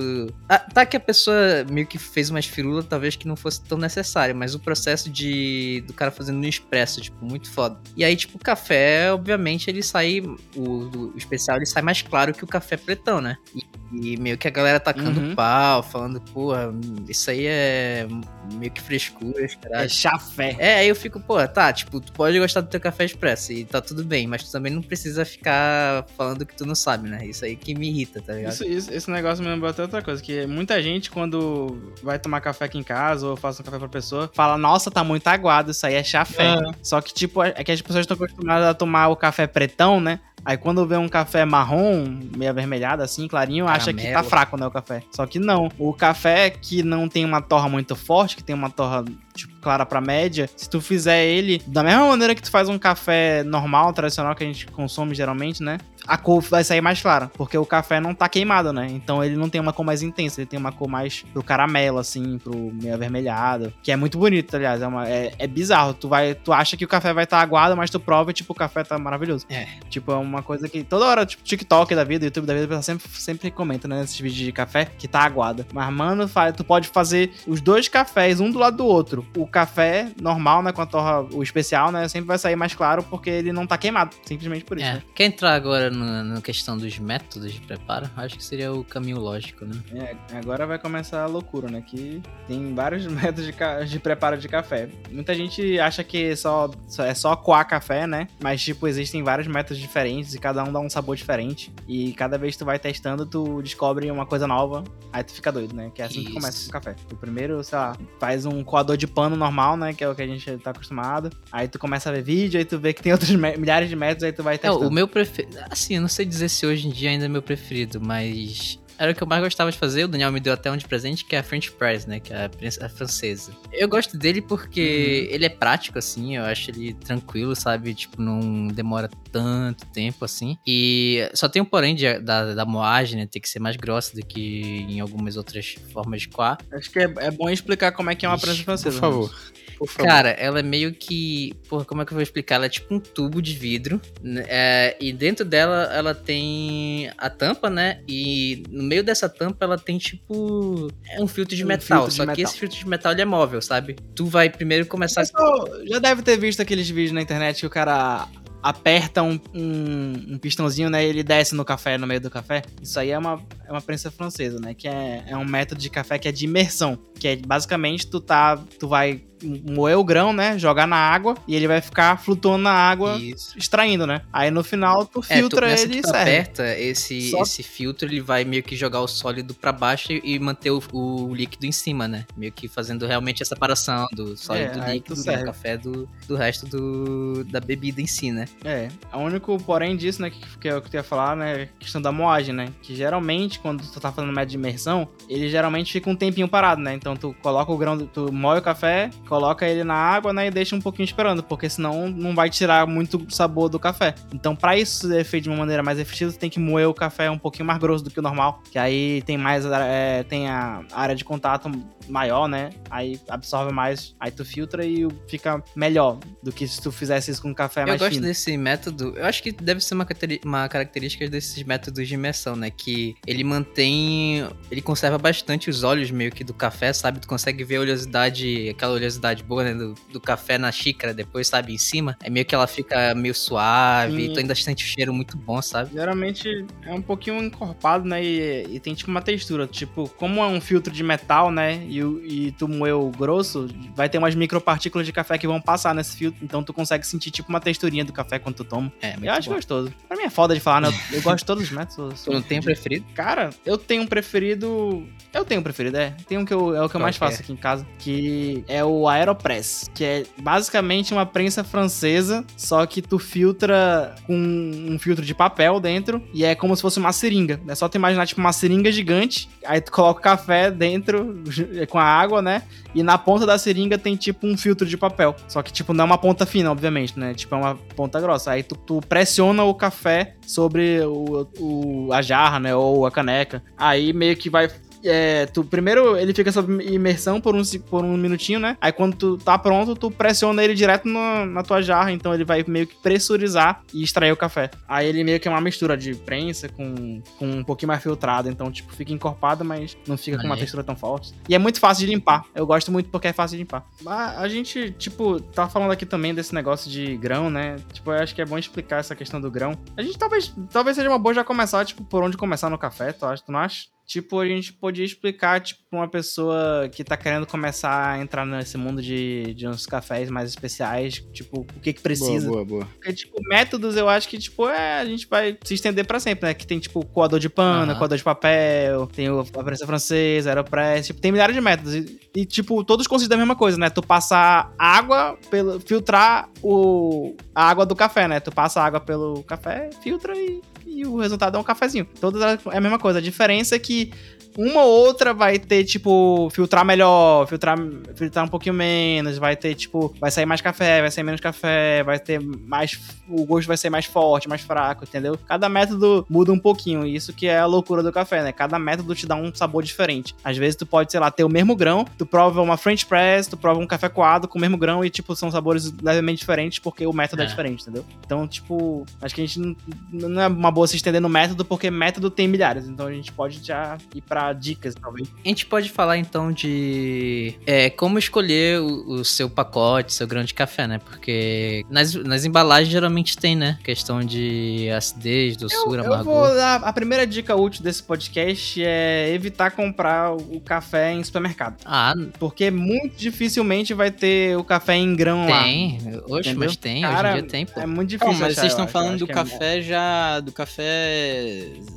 [0.49, 3.79] Ah, tá que a pessoa meio que fez umas firulas, talvez que não fosse tão
[3.79, 7.81] necessário, mas o processo de do cara fazendo no expresso, tipo, muito foda.
[7.97, 10.21] E aí, tipo, o café, obviamente, ele sai.
[10.57, 13.37] O, o especial ele sai mais claro que o café pretão, né?
[13.55, 15.35] E E meio que a galera tacando Uhum.
[15.35, 16.73] pau, falando, porra,
[17.09, 18.07] isso aí é
[18.55, 19.91] meio que frescura, É caralho.
[19.91, 20.57] chafé.
[20.59, 23.65] É, aí eu fico, pô, tá, tipo, tu pode gostar do teu café expresso e
[23.65, 27.27] tá tudo bem, mas tu também não precisa ficar falando que tu não sabe, né?
[27.27, 28.53] Isso aí que me irrita, tá ligado?
[28.53, 32.41] Isso, isso- esse negócio me lembrou até outra coisa, que muita gente, quando vai tomar
[32.41, 35.71] café aqui em casa ou faz um café pra pessoa, fala, nossa, tá muito aguado,
[35.71, 36.55] isso aí é chafé.
[36.83, 40.19] Só que, tipo, é que as pessoas estão acostumadas a tomar o café pretão, né?
[40.45, 44.31] Aí quando vê um café marrom, meio avermelhado, assim, clarinho, acha que tá Caramelo.
[44.31, 45.03] fraco, né, o café.
[45.13, 45.69] Só que não.
[45.79, 49.87] O café que não tem uma torra muito forte, que tem uma torra, tipo, clara
[49.87, 53.93] pra média, se tu fizer ele da mesma maneira que tu faz um café normal,
[53.93, 55.79] tradicional, que a gente consome geralmente, né?
[56.05, 58.89] A cor vai sair mais clara, porque o café não tá queimado, né?
[58.91, 61.99] Então ele não tem uma cor mais intensa, ele tem uma cor mais pro caramelo,
[61.99, 63.73] assim, pro meio avermelhado.
[63.85, 64.83] Que é muito bonito, aliás.
[64.83, 65.95] É, uma- é- é bizarro.
[65.95, 68.53] Tu, vai, tu acha que o café vai estar aguado, mas tu prova e, tipo,
[68.53, 69.47] o café tá maravilhoso.
[69.49, 69.67] É.
[69.89, 72.69] Tipo, é uma coisa que toda hora, tipo, TikTok da vida, YouTube da vida, o
[72.69, 75.65] pessoal sempre, sempre comenta, né, nesses vídeos de café, que tá aguado.
[75.73, 79.22] Mas, mano, tu pode fazer os dois cafés, um do lado do outro.
[79.37, 83.03] O café normal, né, com a torra, o especial, né, sempre vai sair mais claro
[83.03, 84.15] porque ele não tá queimado.
[84.25, 84.95] Simplesmente por isso, É.
[84.95, 85.03] né?
[85.15, 88.09] Quer entrar agora na questão dos métodos de preparo?
[88.17, 89.75] Acho que seria o caminho lógico, né?
[89.95, 91.83] É, agora vai começar a loucura, né?
[91.87, 93.53] Que tem vários métodos de,
[93.89, 94.89] de preparo de café.
[95.11, 98.27] Muita gente acha que só, só- é só coar café, né?
[98.43, 101.73] Mas, tipo, existem vários métodos diferentes e cada um dá um sabor diferente.
[101.89, 105.51] E cada vez que tu vai testando, tu descobre uma coisa nova, aí tu fica
[105.53, 105.91] doido, né?
[105.95, 106.35] Que é assim que Isso.
[106.35, 106.97] começa com o café.
[107.09, 109.93] Tu primeiro, sei lá, faz um coador de pano normal, né?
[109.93, 111.31] Que é o que a gente tá acostumado.
[111.51, 114.25] Aí tu começa a ver vídeo, aí tu vê que tem outros milhares de métodos,
[114.25, 114.87] aí tu vai É, testando.
[114.89, 115.59] o meu preferido.
[115.71, 118.79] Assim, eu não sei dizer se hoje em dia ainda é meu preferido, mas.
[119.03, 120.05] Era o que eu mais gostava de fazer.
[120.05, 122.21] O Daniel me deu até um de presente, que é a French Press, né?
[122.21, 122.49] Que é
[122.81, 123.51] a, francesa.
[123.73, 126.37] Eu gosto dele porque ele é prático, assim.
[126.37, 127.95] Eu acho ele tranquilo, sabe?
[127.95, 130.57] Tipo, não demora tanto tempo, assim.
[130.65, 133.27] E só tem um porém de- da, da moagem, né?
[133.27, 136.59] Tem que ser mais grossa do que em algumas outras formas de coar.
[136.73, 138.95] Acho que é, é bom explicar como é que é uma Ixi, prensa francesa.
[138.95, 139.35] Por favor.
[139.83, 140.09] Por favor.
[140.09, 141.55] Cara, ela é meio que.
[141.69, 142.55] Porra, como é que eu vou explicar?
[142.57, 144.01] Ela é tipo um tubo de vidro.
[144.23, 144.45] né?
[144.49, 148.01] É, e dentro dela, ela tem a tampa, né?
[148.07, 150.89] E no meio dessa tampa, ela tem tipo.
[151.11, 152.03] É um filtro de Um metal.
[152.03, 152.45] filtro de só que metal.
[152.45, 153.97] esse filtro de metal ele é móvel, sabe?
[154.15, 155.23] Tu vai primeiro começar.
[155.23, 158.29] Pessoal, já deve ter visto aqueles vídeos na internet que o cara
[158.63, 161.05] aperta um, um, um pistãozinho, né?
[161.05, 162.63] E ele desce no café, no meio do café.
[162.81, 164.73] Isso aí é uma, é uma prensa francesa, né?
[164.73, 166.97] Que é, é um método de café que é de imersão.
[167.19, 168.57] Que é basicamente tu tá.
[168.79, 170.59] Tu vai moer o grão, né?
[170.59, 173.57] Jogar na água e ele vai ficar flutuando na água, Isso.
[173.59, 174.23] extraindo, né?
[174.33, 176.19] Aí no final tu É, tu, filtra ele e serve.
[176.19, 180.39] aperta, esse, Só- esse filtro ele vai meio que jogar o sólido pra baixo e
[180.39, 182.25] manter o, o líquido em cima, né?
[182.37, 185.45] Meio que fazendo realmente a separação do sólido É, aí líquido do serve.
[185.45, 188.47] café do, do resto do, da bebida em si, né?
[188.65, 191.67] É, o único porém disso, né, que, que é tu ia falar, né, é a
[191.79, 195.93] questão da moagem, né, que geralmente, quando tu tá fazendo método de imersão, ele geralmente
[195.93, 199.67] fica um tempinho parado, né, então tu coloca o grão, tu moe o café, coloca
[199.67, 203.27] ele na água, né, e deixa um pouquinho esperando, porque senão não vai tirar muito
[203.31, 204.15] sabor do café.
[204.31, 207.31] Então, pra isso ser feito de uma maneira mais efetiva, tem que moer o café
[207.31, 210.85] um pouquinho mais grosso do que o normal, que aí tem mais, é, tem a
[210.93, 211.71] área de contato
[212.11, 216.93] maior, né, aí absorve mais, aí tu filtra e fica melhor do que se tu
[216.93, 218.27] fizesse isso com café Eu mais gosto fino.
[218.27, 219.15] desse método.
[219.17, 220.07] Eu acho que deve ser uma,
[220.45, 222.71] uma característica desses métodos de imersão, né?
[222.71, 224.47] Que ele mantém.
[224.71, 227.21] Ele conserva bastante os olhos meio que do café, sabe?
[227.21, 229.75] Tu consegue ver a oleosidade, aquela oleosidade boa, né?
[229.75, 231.73] Do, do café na xícara, depois, sabe?
[231.73, 232.17] Em cima.
[232.23, 234.27] É meio que ela fica meio suave.
[234.29, 234.33] Sim.
[234.33, 235.91] Tu ainda sente o cheiro muito bom, sabe?
[235.93, 238.23] Geralmente é um pouquinho encorpado, né?
[238.23, 239.67] E, e tem tipo uma textura.
[239.67, 241.85] Tipo, como é um filtro de metal, né?
[241.87, 246.17] E, e tu moeu grosso, vai ter umas micropartículas de café que vão passar nesse
[246.17, 246.45] filtro.
[246.45, 248.93] Então tu consegue sentir tipo uma texturinha do café quando tu toma.
[249.01, 249.57] É, muito eu acho bom.
[249.57, 249.93] gostoso.
[250.09, 250.89] Pra mim é foda de falar, né?
[251.11, 252.23] Eu, eu gosto de todos os métodos.
[252.25, 253.05] Tu não tem um preferido?
[253.15, 255.07] Cara, eu tenho um preferido.
[255.33, 256.15] Eu tenho um preferido, é.
[256.27, 257.19] Tem um que eu, é o que eu Qual mais é?
[257.19, 257.87] faço aqui em casa.
[257.99, 259.91] Que é o Aeropress.
[259.95, 262.45] Que é basicamente uma prensa francesa.
[262.57, 266.23] Só que tu filtra com um filtro de papel dentro.
[266.33, 267.61] E é como se fosse uma seringa.
[267.69, 269.49] É só tu imaginar, tipo, uma seringa gigante.
[269.67, 271.43] Aí tu coloca o café dentro
[271.89, 272.63] com a água, né?
[272.95, 275.35] E na ponta da seringa tem tipo um filtro de papel.
[275.49, 277.33] Só que, tipo, não é uma ponta fina, obviamente, né?
[277.35, 278.51] Tipo, é uma ponta grossa.
[278.53, 282.75] Aí tu, tu pressiona o café sobre o, o- a jarra, né?
[282.75, 283.63] Ou a caneca.
[283.79, 284.69] Aí meio que vai
[285.05, 288.77] é, tu primeiro ele fica sob imersão por um, por um minutinho, né?
[288.81, 292.45] Aí quando tu tá pronto, tu pressiona ele direto no, na tua jarra, então ele
[292.45, 294.71] vai meio que pressurizar e extrair o café.
[294.89, 298.49] Aí ele meio que é uma mistura de prensa com, com um pouquinho mais filtrado,
[298.49, 301.35] então tipo fica encorpado, mas não fica com uma textura tão forte.
[301.49, 302.45] E é muito fácil de limpar.
[302.55, 303.85] Eu gosto muito porque é fácil de limpar.
[304.03, 307.77] Mas a gente, tipo, tá falando aqui também desse negócio de grão, né?
[307.93, 309.77] Tipo, eu acho que é bom explicar essa questão do grão.
[309.97, 313.13] A gente talvez, talvez seja uma boa já começar, tipo, por onde começar no café,
[313.13, 313.43] tu acha?
[313.45, 313.87] Tu não acha?
[314.13, 318.45] Tipo, a gente podia explicar, tipo, pra uma pessoa que tá querendo começar a entrar
[318.45, 322.47] nesse mundo de, de uns cafés mais especiais, tipo, o que que precisa.
[322.47, 322.89] Boa, boa, boa.
[322.97, 326.47] Porque, tipo, métodos eu acho que, tipo, é, a gente vai se estender pra sempre,
[326.47, 326.53] né?
[326.53, 327.99] Que tem, tipo, coador de pano, Aham.
[327.99, 331.95] coador de papel, tem o- a prensa francesa, aeropress, tipo, tem milhares de métodos.
[331.95, 333.89] E, e, tipo, todos consistem da mesma coisa, né?
[333.89, 338.41] Tu passar água, pelo, filtrar o, a água do café, né?
[338.41, 340.61] Tu passa a água pelo café, filtra e,
[341.01, 342.07] e o resultado é um cafezinho.
[342.21, 343.19] Todas é a mesma coisa.
[343.19, 344.13] A diferença é que
[344.55, 347.79] uma ou outra vai ter, tipo, filtrar melhor, filtrar,
[348.15, 352.03] filtrar um pouquinho menos, vai ter, tipo, vai sair mais café, vai sair menos café,
[352.03, 353.01] vai ter mais.
[353.27, 355.39] O gosto vai ser mais forte, mais fraco, entendeu?
[355.49, 357.07] Cada método muda um pouquinho.
[357.07, 358.53] e Isso que é a loucura do café, né?
[358.53, 360.35] Cada método te dá um sabor diferente.
[360.45, 363.47] Às vezes tu pode, sei lá, ter o mesmo grão, tu prova uma French press,
[363.47, 366.79] tu prova um café coado com o mesmo grão e, tipo, são sabores levemente diferentes
[366.79, 367.49] porque o método é, É.
[367.49, 368.05] diferente, entendeu?
[368.27, 369.75] Então, tipo, acho que a gente não,
[370.13, 372.87] não é uma boa se estender no método porque método tem milhares.
[372.89, 375.29] Então a gente pode já ir pra dicas, talvez.
[375.45, 380.45] A gente pode falar então de é, como escolher o, o seu pacote, seu grão
[380.45, 380.99] de café, né?
[380.99, 383.79] Porque nas, nas embalagens geralmente tem, né?
[383.85, 386.55] Questão de acidez, doçura, Eu vou amargor.
[386.55, 386.77] dar.
[386.85, 391.77] A primeira dica útil desse podcast é evitar comprar o café em supermercado.
[391.85, 395.63] Ah, Porque muito dificilmente vai ter o café em grão lá.
[395.63, 395.97] tem.
[395.97, 396.25] Entendeu?
[396.57, 397.03] mas tem.
[397.03, 397.81] Cara, hoje em dia tem, pô.
[397.81, 398.33] É muito difícil.
[398.33, 400.41] Não, mas achar, vocês eu estão falando eu do que é- café já.
[400.41, 400.72] do café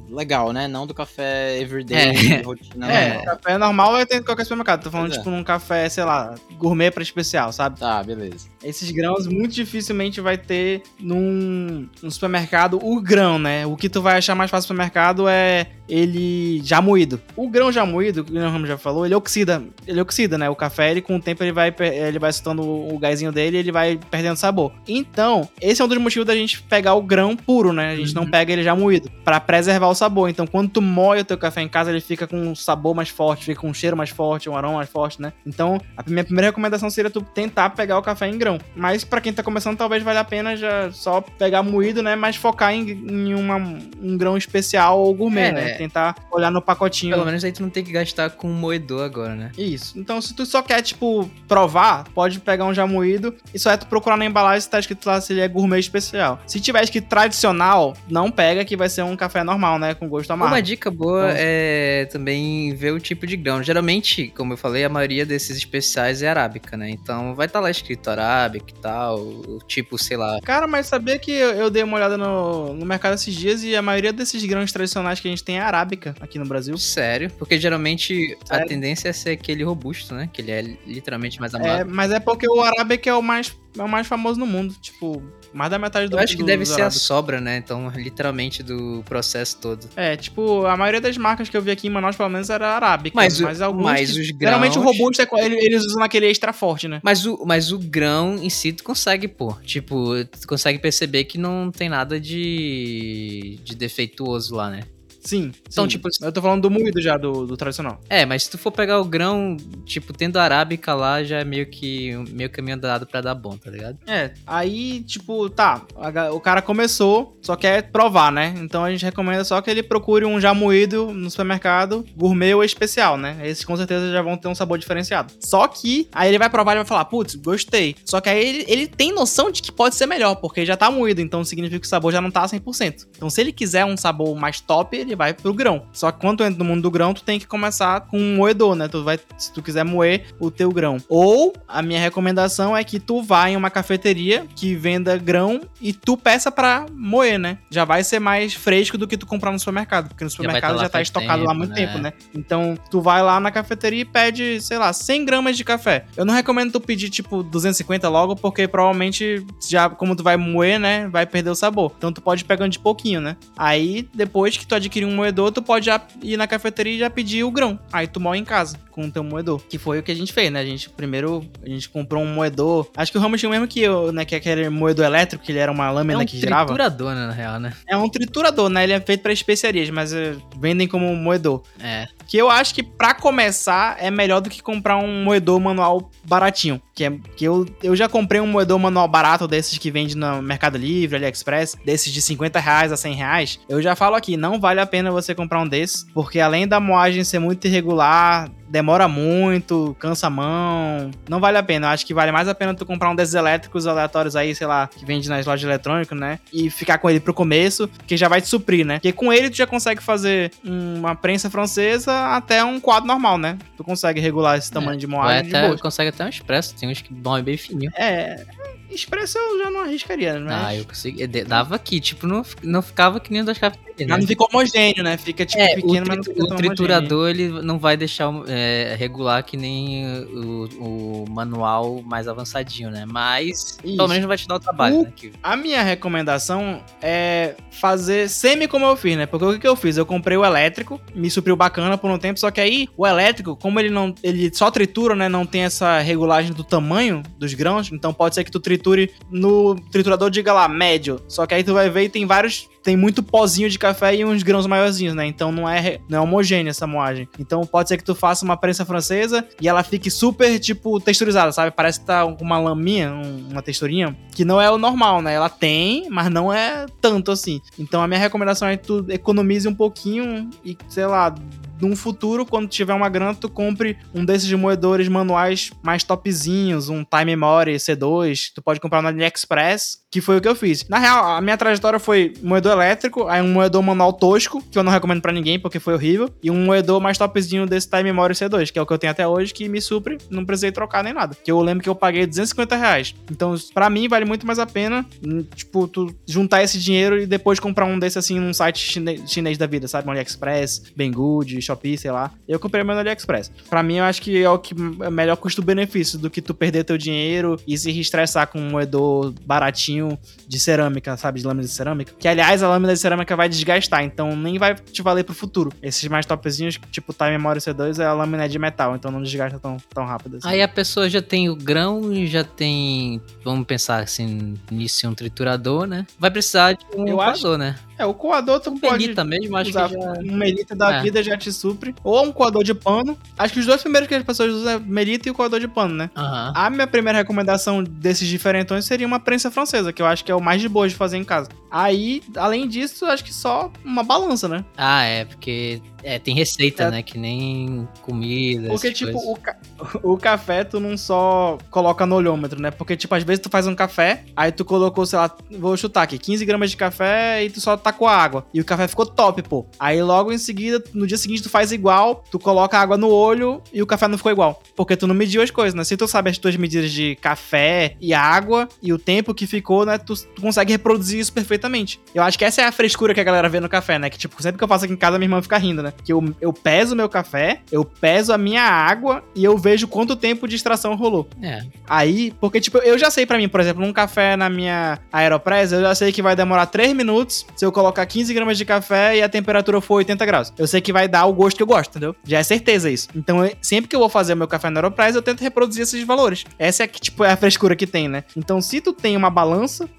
[0.09, 0.67] legal, né?
[0.67, 2.41] Não do café everyday, É.
[2.41, 3.25] rotina É, normal.
[3.35, 4.83] café normal vai ter em qualquer supermercado.
[4.83, 5.19] Tô falando, Pois é.
[5.19, 7.79] tipo, num café, sei lá, gourmet pra especial, sabe?
[7.79, 8.47] Tá, beleza.
[8.65, 13.65] Esses grãos muito dificilmente vai ter num, num supermercado o grão, né?
[13.65, 17.21] O que tu vai achar mais fácil no supermercado é ele já moído.
[17.36, 19.62] O grão já moído, que o Ramos já falou, ele oxida.
[19.86, 20.49] Ele oxida, né?
[20.49, 23.60] O café, ele com o tempo ele vai, ele vai soltando o gásinho dele e
[23.60, 24.71] ele vai perdendo sabor.
[24.88, 27.91] Então, esse é um dos motivos da gente pegar o grão puro, né?
[27.91, 28.32] A gente não Uhum.
[28.32, 30.30] pega ele já moído, Pra preservar o sabor.
[30.30, 33.10] Então, quando tu moe o teu café em casa, ele fica com um sabor mais
[33.10, 35.34] forte, fica com um cheiro mais forte, um aroma mais forte, né?
[35.45, 38.55] Então, a minha primeira recomendação seria tu tentar pegar o café em grão.
[38.76, 42.15] Mas pra quem tá começando, talvez valha a pena já só pegar moído, né?
[42.15, 43.58] Mas focar em, em uma-
[44.02, 45.52] um grão especial ou gourmet, É.
[45.52, 45.70] né?
[45.74, 47.13] Tentar olhar no pacotinho.
[47.13, 49.52] Pelo menos aí tu não tem que gastar com moedor agora, né?
[49.58, 49.98] Isso.
[50.00, 53.78] Então, se tu só quer, tipo, provar, pode pegar um já moído e só é
[53.78, 56.39] tu procurar na embalagem se tá escrito lá se ele é gourmet especial.
[56.46, 59.94] Se tiver escrito tradicional, não pega que vai ser um café normal, né?
[59.94, 60.54] Com gosto amargo.
[60.56, 63.62] Uma dica boa Então- é também ver o tipo de grão.
[63.63, 66.89] Geralmente, como eu falei, a maioria desses especiais é arábica, né?
[66.89, 70.39] Então vai estar lá escrito arábica e tal, o tipo, sei lá.
[70.41, 73.75] Cara, mas sabia que eu, eu dei uma olhada no, no mercado esses dias e
[73.75, 76.77] a maioria desses grãos tradicionais que a gente tem é arábica aqui no Brasil.
[76.77, 78.67] Sério, porque geralmente a Sério?
[78.67, 80.29] tendência é ser aquele robusto, né?
[80.31, 81.91] Que ele é literalmente mais É, amargo.
[81.93, 84.73] mas é porque o arábica é o mais, é o mais famoso no mundo.
[84.81, 85.21] Tipo,
[85.53, 87.57] mais da metade do Eu acho que do- deve dos ser a sobra, né?
[87.57, 89.88] Então, literalmente do processo todo.
[89.95, 92.69] É, tipo, a maioria das marcas que eu vi aqui em Manaus, pelo menos, era
[92.75, 93.15] arábica.
[93.15, 93.83] Mas, Mas, o- alguns.
[93.83, 94.39] mas que- os grãos...
[94.41, 96.99] Geralmente o robusto é, eles usam aquele extra forte, né?
[97.03, 99.53] Mas o, mas o grão em si tu consegue, pô.
[99.63, 104.81] Tipo, tu consegue perceber que não tem nada de, de defeituoso lá, né?
[105.25, 105.51] Sim.
[105.67, 105.89] Então, sim.
[105.89, 107.99] tipo, Eu tô falando do moído já, do, do tradicional.
[108.09, 111.43] É, mas se tu for pegar o grão, tipo, tendo a arábica lá, já é
[111.43, 113.97] meio que meio caminho andado pra dar bom, tá ligado?
[114.07, 118.53] É, aí, tipo, tá, a o cara começou, só quer provar, né?
[118.57, 122.63] Então a gente recomenda só que ele procure um já moído no supermercado, gourmet ou
[122.63, 123.38] especial, né?
[123.43, 125.33] Esses com certeza já vão ter um sabor diferenciado.
[125.39, 127.95] Só que, aí ele vai provar e vai falar, putz, gostei.
[128.05, 130.91] Só que aí ele, ele tem noção de que pode ser melhor, porque já tá
[130.91, 133.07] moído, então significa que o sabor já não tá 100%.
[133.15, 135.86] Então se ele quiser um sabor mais top, ele vai pro grão.
[135.91, 138.36] Só que quando tu entra no mundo do grão, tu tem que começar com um
[138.36, 138.88] moedor, né?
[138.88, 140.97] Tu vai, se tu quiser moer o teu grão.
[141.10, 145.93] Ou a minha recomendação é que tu vá em uma cafeteria que venda grão e
[145.93, 147.58] tu peça pra moer, né?
[147.69, 150.71] Já vai ser mais fresco do que tu comprar no supermercado, porque no vai supermercado
[150.71, 151.75] tá já lá tá, estocado lá há tempo, muito né?
[151.75, 152.13] tempo, né?
[152.34, 156.06] Então tu vai lá na cafeteria e pede, sei lá, 100 gramas de café.
[156.15, 160.80] Eu não recomendo tu pedir tipo 250 logo, porque provavelmente já como tu vai moer,
[160.80, 161.93] né, vai perder o sabor.
[161.97, 163.38] Então tu pode ir pegando de pouquinho, né?
[163.58, 167.10] Aí depois que tu adquirir um moedor, tu pode já ir na cafeteria e já
[167.10, 167.80] pedir o grão.
[167.91, 169.62] Aí tu moe em casa com o teu moedor.
[169.70, 170.60] Que foi o que a gente fez, né?
[170.60, 172.89] A gente primeiro a gente comprou um moedor.
[172.96, 174.24] Acho que o Ramos tinha o mesmo que eu, né?
[174.24, 176.68] Que é aquele moedor elétrico, que ele era uma lâmina é um que girava.
[176.68, 177.74] triturador, né, na real, né?
[177.88, 178.84] É um triturador, né?
[178.84, 181.62] Ele é feito pra especiarias, mas eh, vendem como moedor.
[181.80, 182.08] É.
[182.28, 186.82] Que eu acho que pra começar é melhor do que comprar um moedor manual baratinho.
[186.95, 190.41] Que, é, que eu, eu já comprei um moedor manual barato desses que vende no
[190.41, 193.60] Mercado Livre, AliExpress, desses de 50 reais a 100 reais.
[193.67, 196.79] Eu já falo aqui, não vale a pena você comprar um desses, porque além da
[196.79, 201.88] moagem ser muito irregular, demora muito, cansa a mão, não vale a pena.
[201.88, 204.67] Eu acho que vale mais a pena tu comprar um desses elétricos aleatórios aí, sei
[204.67, 206.39] lá, que vende nas lojas eletrônicas, né?
[206.51, 208.95] E ficar com ele pro começo, que já vai te suprir, né?
[208.95, 213.57] Porque com ele tu já consegue fazer uma prensa francesa até um quadro normal, né?
[213.77, 215.79] Tu consegue regular esse tamanho de Vai moagem de até, boa.
[215.79, 217.91] consegue até um expresso, tem uns que bom, é bem fininho.
[217.95, 218.43] É,
[218.89, 220.52] expresso eu já não arriscaria, né?
[220.65, 221.26] Ah, eu consegui.
[221.28, 223.86] de- Dava aqui, tipo, não, não ficava que nem o das cafeterias.
[223.98, 224.17] Mas Né?
[224.17, 225.15] não fica homogêneo, né?
[225.17, 229.41] Fica tipo É, pequeno, mas não fica o triturador ele não vai deixar é, regular
[229.43, 233.06] que nem o, o manual mais avançadinho, né?
[233.08, 233.95] Mas Isso.
[233.95, 235.13] pelo menos não vai te dar o trabalho, O- né?
[235.15, 239.26] Que- A minha recomendação é fazer semi como eu fiz, né?
[239.26, 239.95] Porque o que, que eu fiz?
[239.98, 243.56] Eu comprei o elétrico, me supriu bacana por um tempo, só que aí o elétrico,
[243.56, 244.13] como ele não.
[244.21, 245.30] ele só tritura, né?
[245.30, 248.85] Não tem essa regulagem do tamanho dos grãos, então pode ser que tu triture
[249.32, 251.19] no triturador, diga lá, médio.
[251.28, 252.69] Só que aí tu vai ver e tem vários.
[252.84, 255.26] Tem muito pozinho de café e uns grãos maiorzinhos, né?
[255.26, 257.28] Então não é, não é homogênea essa moagem.
[257.39, 261.52] Então pode ser que tu faça uma prensa francesa e ela fique super, tipo, texturizada,
[261.52, 261.71] sabe?
[261.71, 265.34] Parece que tá uma laminha, um- uma texturinha, que não é o normal, né?
[265.34, 267.60] Ela tem, mas não é tanto assim.
[267.80, 271.34] Então a minha recomendação é que tu economize um pouquinho e, sei lá,
[271.81, 277.03] num futuro, quando tiver uma grana, tu compre um desses moedores manuais mais topzinhos, um
[277.03, 280.88] Time Memory C2, tu pode comprar no AliExpress, que foi o que eu fiz.
[280.88, 284.82] Na real, a minha trajetória foi moedor elétrico, aí um moedor manual tosco, que eu
[284.84, 288.34] não recomendo pra ninguém porque foi horrível, e um moedor mais topzinho desse Time Memory
[288.34, 291.04] C2, que é o que eu tenho até hoje, que me supre, não precisei trocar
[291.04, 291.36] nem nada.
[291.43, 293.13] Que eu lembro que eu paguei 250 reais.
[293.30, 297.25] Então, pra mim, vale muito mais a pena, hum, tipo, tu juntar esse dinheiro e
[297.25, 300.08] depois comprar um desse assim num site chine- chinês da vida, sabe?
[300.08, 302.32] Um AliExpress, Banggood, Shopee, sei lá.
[302.47, 303.51] Eu comprei meu no AliExpress.
[303.69, 306.86] Pra mim, eu acho que é o que é melhor custo-benefício do que tu perder
[306.86, 310.05] teu dinheiro e se estressar com um moedor baratinho
[310.48, 311.39] de cerâmica, sabe?
[311.39, 312.13] De lâmina de cerâmica.
[312.20, 315.72] Que, aliás, a lâmina de cerâmica vai desgastar, então nem vai te valer pro futuro.
[315.82, 319.60] Esses mais topzinhos, tipo Time Memory C2, a lâmina é de metal, então não desgasta
[319.60, 320.48] tão, tão rápido assim.
[320.48, 323.22] Aí a pessoa já tem o grão e já tem.
[323.44, 326.06] Vamos pensar assim, nisso um triturador, né?
[326.20, 327.76] Vai precisar de um Eu acho- coador, né?
[327.97, 330.13] É, o coador tu Um pode Benita mesmo, acho usar que já.
[330.19, 331.01] um melita da É.
[331.01, 331.95] vida já te supre.
[332.03, 333.17] Ou um coador de pano.
[333.38, 335.67] Acho que os dois primeiros que as pessoas usam é melita e o coador de
[335.67, 336.10] pano, né?
[336.15, 336.53] Aham.
[336.55, 340.36] A minha primeira recomendação desses diferentões seria uma prensa francesa, que eu acho que é
[340.36, 341.49] o mais de boa de fazer em casa.
[341.71, 344.63] Aí, além disso, acho que só uma balança, né?
[344.77, 346.91] Ah, é, porque é, tem receita, É.
[346.91, 347.02] né?
[347.04, 348.70] Que nem comida.
[348.70, 349.58] Porque, essas tipo, o, ca-
[350.04, 352.72] o café tu não só coloca no olhômetro, né?
[352.72, 356.04] Porque, tipo, às vezes tu faz um café, aí tu colocou, sei lá, vou chutar
[356.04, 358.46] aqui, 15 gramas de café e tu só tacou a água.
[358.54, 359.65] E o café ficou top, pô.
[359.80, 363.62] Aí logo em seguida, no dia seguinte, tu faz igual, tu coloca água no olho
[363.74, 364.62] e o café não ficou igual.
[364.76, 365.84] Porque tu não mediu as coisas, né?
[365.84, 369.86] Se tu sabe as tuas medidas de café e água e o tempo que ficou,
[369.86, 369.98] né?
[369.98, 372.00] Tu, tu consegue reproduzir isso perfeitamente.
[372.13, 374.10] Eu acho que essa é a frescura que a galera vê no café, né?
[374.10, 375.94] Que, tipo, sempre que eu faço aqui em casa, minha irmã fica rindo, né?
[376.03, 379.88] Que eu, eu peso o meu café, eu peso a minha água e eu vejo
[379.88, 381.27] quanto tempo de extração rolou.
[381.41, 381.62] É.
[381.88, 385.71] Aí, porque, tipo, eu já sei pra mim, por exemplo, um café na minha Aeropress,
[385.71, 389.17] eu já sei que vai demorar 3 minutos se eu colocar 15 gramas de café
[389.17, 390.53] e a temperatura for 80 graus.
[390.58, 392.15] Eu sei que vai dar o gosto que eu gosto, entendeu?
[392.23, 393.08] Já é certeza isso.
[393.15, 395.84] Então, eu- sempre que eu vou fazer o meu café na Aeropress, eu tento reproduzir
[395.84, 396.43] esses valores.
[396.60, 398.23] Essa é que, tipo, é a frescura que tem, né?
[398.36, 399.89] Então, se tu tem uma balança,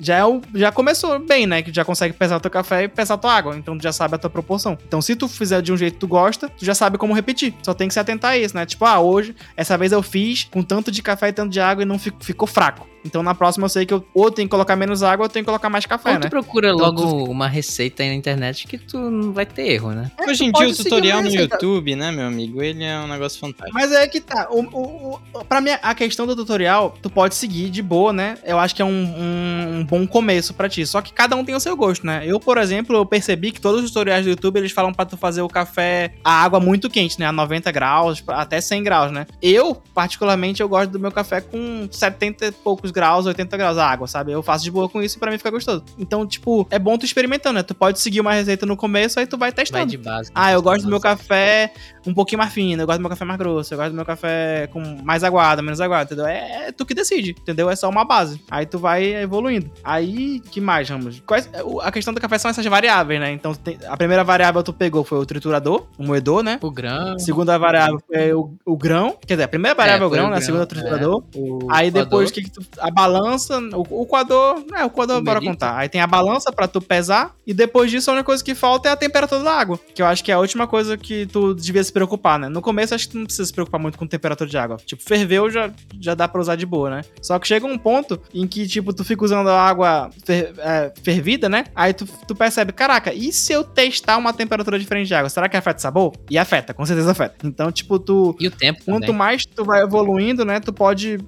[0.00, 1.62] já, é o, já começou bem, né?
[1.62, 3.56] Que já consegue pesar o teu café e pesar a tua água.
[3.56, 4.76] Então tu já sabe a tua proporção.
[4.86, 7.54] Então, se tu fizer de um jeito que tu gosta, tu já sabe como repetir.
[7.62, 8.66] Só tem que se atentar a isso, né?
[8.66, 11.82] Tipo, ah, hoje, essa vez eu fiz com tanto de café e tanto de água
[11.82, 12.86] e não fi- ficou fraco.
[13.04, 15.44] Então na próxima eu sei que eu ou tenho que colocar menos água ou tenho
[15.44, 16.30] que colocar mais café, Ou tu né?
[16.30, 19.90] procura Então, logo tu uma receita aí na internet que tu não vai ter erro,
[19.92, 20.10] né?
[20.18, 21.28] É, Hoje em tu dia o tutorial no.
[21.28, 22.62] YouTube, né, meu amigo?
[22.62, 23.74] Ele é um negócio fantástico.
[23.74, 24.48] Mas é que tá.
[24.50, 28.36] O, o, o, pra mim, a questão do tutorial, tu pode seguir de boa, né?
[28.44, 30.86] Eu acho que é um, um, um bom começo pra ti.
[30.86, 32.22] Só que cada um tem o seu gosto, né?
[32.24, 35.16] Eu, por exemplo, eu percebi que todos os tutoriais do YouTube, eles falam pra tu
[35.16, 37.26] fazer o café, a água muito quente, né?
[37.26, 39.26] A 90 graus, até 100 graus, né?
[39.42, 43.86] Eu, particularmente, eu gosto do meu café com 70 e poucos graus, 80 graus a
[43.86, 44.32] água, sabe?
[44.32, 45.84] Eu faço de boa com isso e pra mim fica gostoso.
[45.98, 47.62] Então, tipo, é bom tu experimentando, né?
[47.62, 49.84] Tu pode seguir uma receita no começo, aí tu vai testando.
[49.84, 50.30] Vai de base.
[50.34, 51.72] Ah, eu gosto do meu café
[52.06, 54.04] um pouquinho mais fino, eu gosto do meu café mais grosso, eu gosto do meu
[54.04, 56.26] café com mais aguado, menos aguado, entendeu?
[56.26, 57.68] É, é tu que decide, entendeu?
[57.68, 58.40] É só uma base.
[58.50, 59.70] Aí tu vai evoluindo.
[59.82, 61.22] Aí, que mais, Ramos?
[61.26, 61.48] Quais,
[61.82, 63.32] a questão do café são essas variáveis, né?
[63.32, 66.58] Então, tem- a primeira variável tu pegou foi o triturador, o moedor, né?
[66.62, 67.14] O grão.
[67.14, 69.16] A segunda variável foi o, o grão.
[69.26, 70.36] Quer dizer, a primeira variável é o foi grão, o né?
[70.38, 70.68] A segunda é o é.
[70.68, 71.24] triturador.
[71.34, 72.32] O Aí depois coador.
[72.32, 75.76] que, que tu, a balança, o, o coador, é, o coador bora contar.
[75.78, 78.88] Aí tem a balança pra tu pesar e depois disso a única coisa que falta
[78.88, 81.54] é a temperatura da água, que eu acho que é a última coisa que tu
[81.54, 82.48] devia se preocupar, né?
[82.48, 84.76] No começo acho que tu não precisa se preocupar muito com temperatura de água.
[84.84, 85.70] Tipo, ferveu já
[86.00, 87.02] já dá pra usar de boa, né?
[87.22, 90.92] Só que chega um ponto em que tipo tu fica usando a água fer- é,
[91.02, 91.64] fervida, né?
[91.74, 95.48] Aí tu, tu percebe, caraca, e se eu testar uma temperatura diferente de água, será
[95.48, 96.12] que afeta o sabor?
[96.30, 97.34] E afeta, com certeza afeta.
[97.46, 99.16] Então, tipo, tu E o tempo Quanto também.
[99.16, 101.18] mais tu vai evoluindo, né, tu pode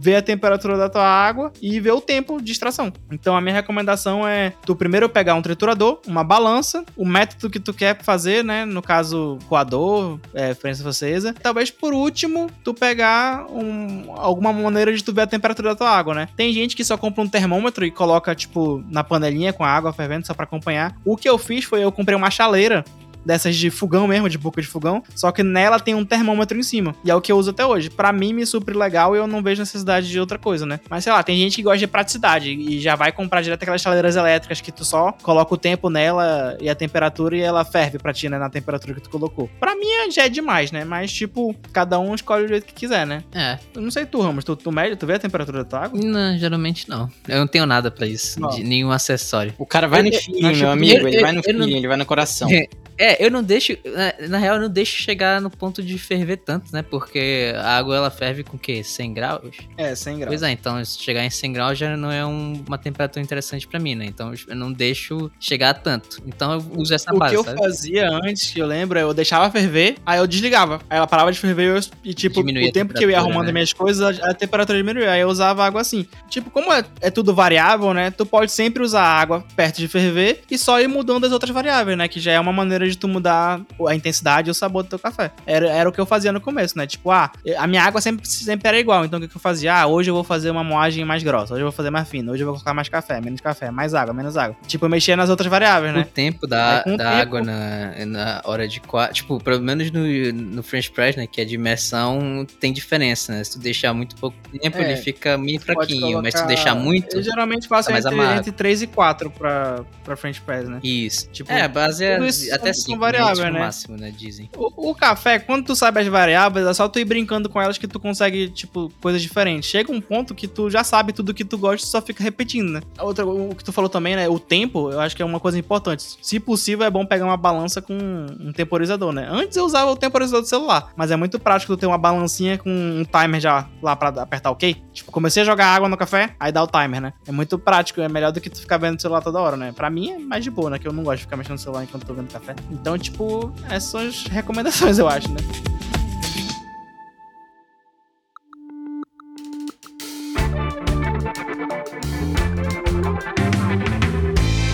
[0.00, 2.90] ver a temperatura da tua água e ver o tempo de extração.
[3.12, 7.60] Então a minha recomendação é tu primeiro pegar um triturador, uma balança, o método que
[7.60, 11.34] tu quer fazer, né, no caso coador, é, prensa francesa.
[11.42, 15.90] Talvez por último tu pegar um- alguma maneira de tu ver a temperatura da tua
[15.90, 16.28] água, né?
[16.36, 19.92] Tem gente que só compra um termômetro e coloca tipo na panelinha com a água
[19.92, 20.96] fervendo só pra acompanhar.
[21.04, 22.84] O que eu fiz foi eu comprei uma chaleira
[23.24, 26.62] dessas de fogão mesmo, de boca de fogão, só que nela tem um termômetro em
[26.62, 26.94] cima.
[27.04, 27.90] E é o que eu uso até hoje.
[27.90, 30.80] Pra mim me supre legal e eu não vejo necessidade de outra coisa, né?
[30.88, 33.80] Mas sei lá, tem gente que gosta de praticidade e já vai comprar direto aquelas
[33.80, 37.98] chaleiras elétricas que tu só coloca o tempo nela e a temperatura e ela ferve
[37.98, 39.48] pra ti, né, na temperatura que tu colocou.
[39.60, 40.84] Pra mim já é demais, né?
[40.84, 43.22] Mas tipo, cada um escolhe o jeito que quiser, né?
[43.34, 43.58] É.
[43.74, 46.00] Eu não sei tu, Ramos, tu, tu mede, tu vê a temperatura da tua água?
[46.02, 47.08] Não, geralmente não.
[47.28, 48.38] Eu não tenho nada pra isso.
[48.62, 49.54] Nenhum acessório.
[49.58, 51.00] O cara vai no Eu- feeling, acho meu amigo.
[51.00, 52.48] eu- Ele eu- vai no feeling, ele vai no coração.
[53.02, 53.76] É, eu não deixo.
[54.20, 56.82] Na, na real, eu não deixo chegar no ponto de ferver tanto, né?
[56.82, 58.84] Porque a água ela ferve com o quê?
[58.84, 59.56] 100 graus?
[59.78, 60.28] É, 100 graus.
[60.28, 63.66] Pois é, então se chegar em 100 graus já não é um- uma temperatura interessante
[63.66, 64.04] pra mim, né?
[64.04, 66.18] Então eu não deixo chegar tanto.
[66.26, 67.58] Então eu uso essa O base, que eu sabe?
[67.58, 70.80] fazia antes, que eu lembro, é eu deixava ferver, aí eu desligava.
[70.90, 73.18] Aí ela parava de ferver e, eu- e, tipo, Diminuía o tempo que eu ia
[73.18, 73.52] arrumando né?
[73.52, 75.12] minhas coisas, a, a temperatura diminuía.
[75.12, 76.06] Aí eu usava água assim.
[76.28, 78.10] Tipo, como é, é tudo variável, né?
[78.10, 81.96] Tu pode sempre usar água perto de ferver e só ir mudando as outras variáveis,
[81.96, 82.06] né?
[82.08, 84.98] Que já é uma maneira de tu mudar a intensidade e o sabor do teu
[84.98, 85.30] café.
[85.46, 86.86] Era, era o que eu fazia no começo, né?
[86.86, 89.04] Tipo, ah, a minha água sempre, sempre era igual.
[89.04, 89.74] Então o que eu fazia?
[89.74, 92.32] Ah, hoje eu vou fazer uma moagem mais grossa, hoje eu vou fazer mais fina,
[92.32, 94.56] hoje eu vou colocar mais café, menos café, mais água, menos água.
[94.66, 96.00] Tipo, eu mexia nas outras variáveis, né?
[96.00, 97.22] O tempo da, Aí, da tempo...
[97.22, 99.14] água na, na hora de quatro.
[99.14, 101.26] Tipo, pelo menos no, no French Press, né?
[101.26, 103.44] Que é de imersão, tem diferença, né?
[103.44, 106.00] Se tu deixar muito pouco tempo, é, ele fica meio fraquinho.
[106.00, 106.22] Colocar...
[106.22, 107.16] Mas se tu deixar muito.
[107.16, 110.80] Eu geralmente faço tá entre, entre 3 e 4 pra, pra French Press, né?
[110.82, 111.28] Isso.
[111.30, 112.18] Tipo, é, a base é
[112.52, 113.60] até minutos são variáveis, né?
[113.60, 114.10] máximo, né?
[114.16, 114.50] Dizem.
[114.56, 117.78] O, o, café, quando tu sabe as variáveis, é só tu ir brincando com elas
[117.78, 119.68] que tu consegue, tipo, coisas diferentes.
[119.68, 122.70] Chega um ponto que tu já sabe tudo que tu gosta e só fica repetindo,
[122.70, 122.80] né?
[122.98, 124.28] Outra, o que tu falou também, né?
[124.28, 126.18] O tempo, eu acho que é uma coisa importante.
[126.20, 129.28] Se possível, é bom pegar uma balança com um temporizador, né?
[129.30, 132.58] Antes eu usava o temporizador do celular, mas é muito prático tu ter uma balancinha
[132.58, 134.76] com um timer já lá pra apertar OK.
[134.92, 137.12] Tipo, comecei a jogar água no café, aí dá o timer, né?
[137.26, 139.72] É muito prático, é melhor do que tu ficar vendo o celular toda hora, né?
[139.72, 140.78] Pra mim é mais de boa, né?
[140.78, 142.54] Que eu não gosto de ficar mexendo no celular enquanto tô vendo café.
[142.70, 145.40] Então, tipo, essas são as recomendações, eu acho, né?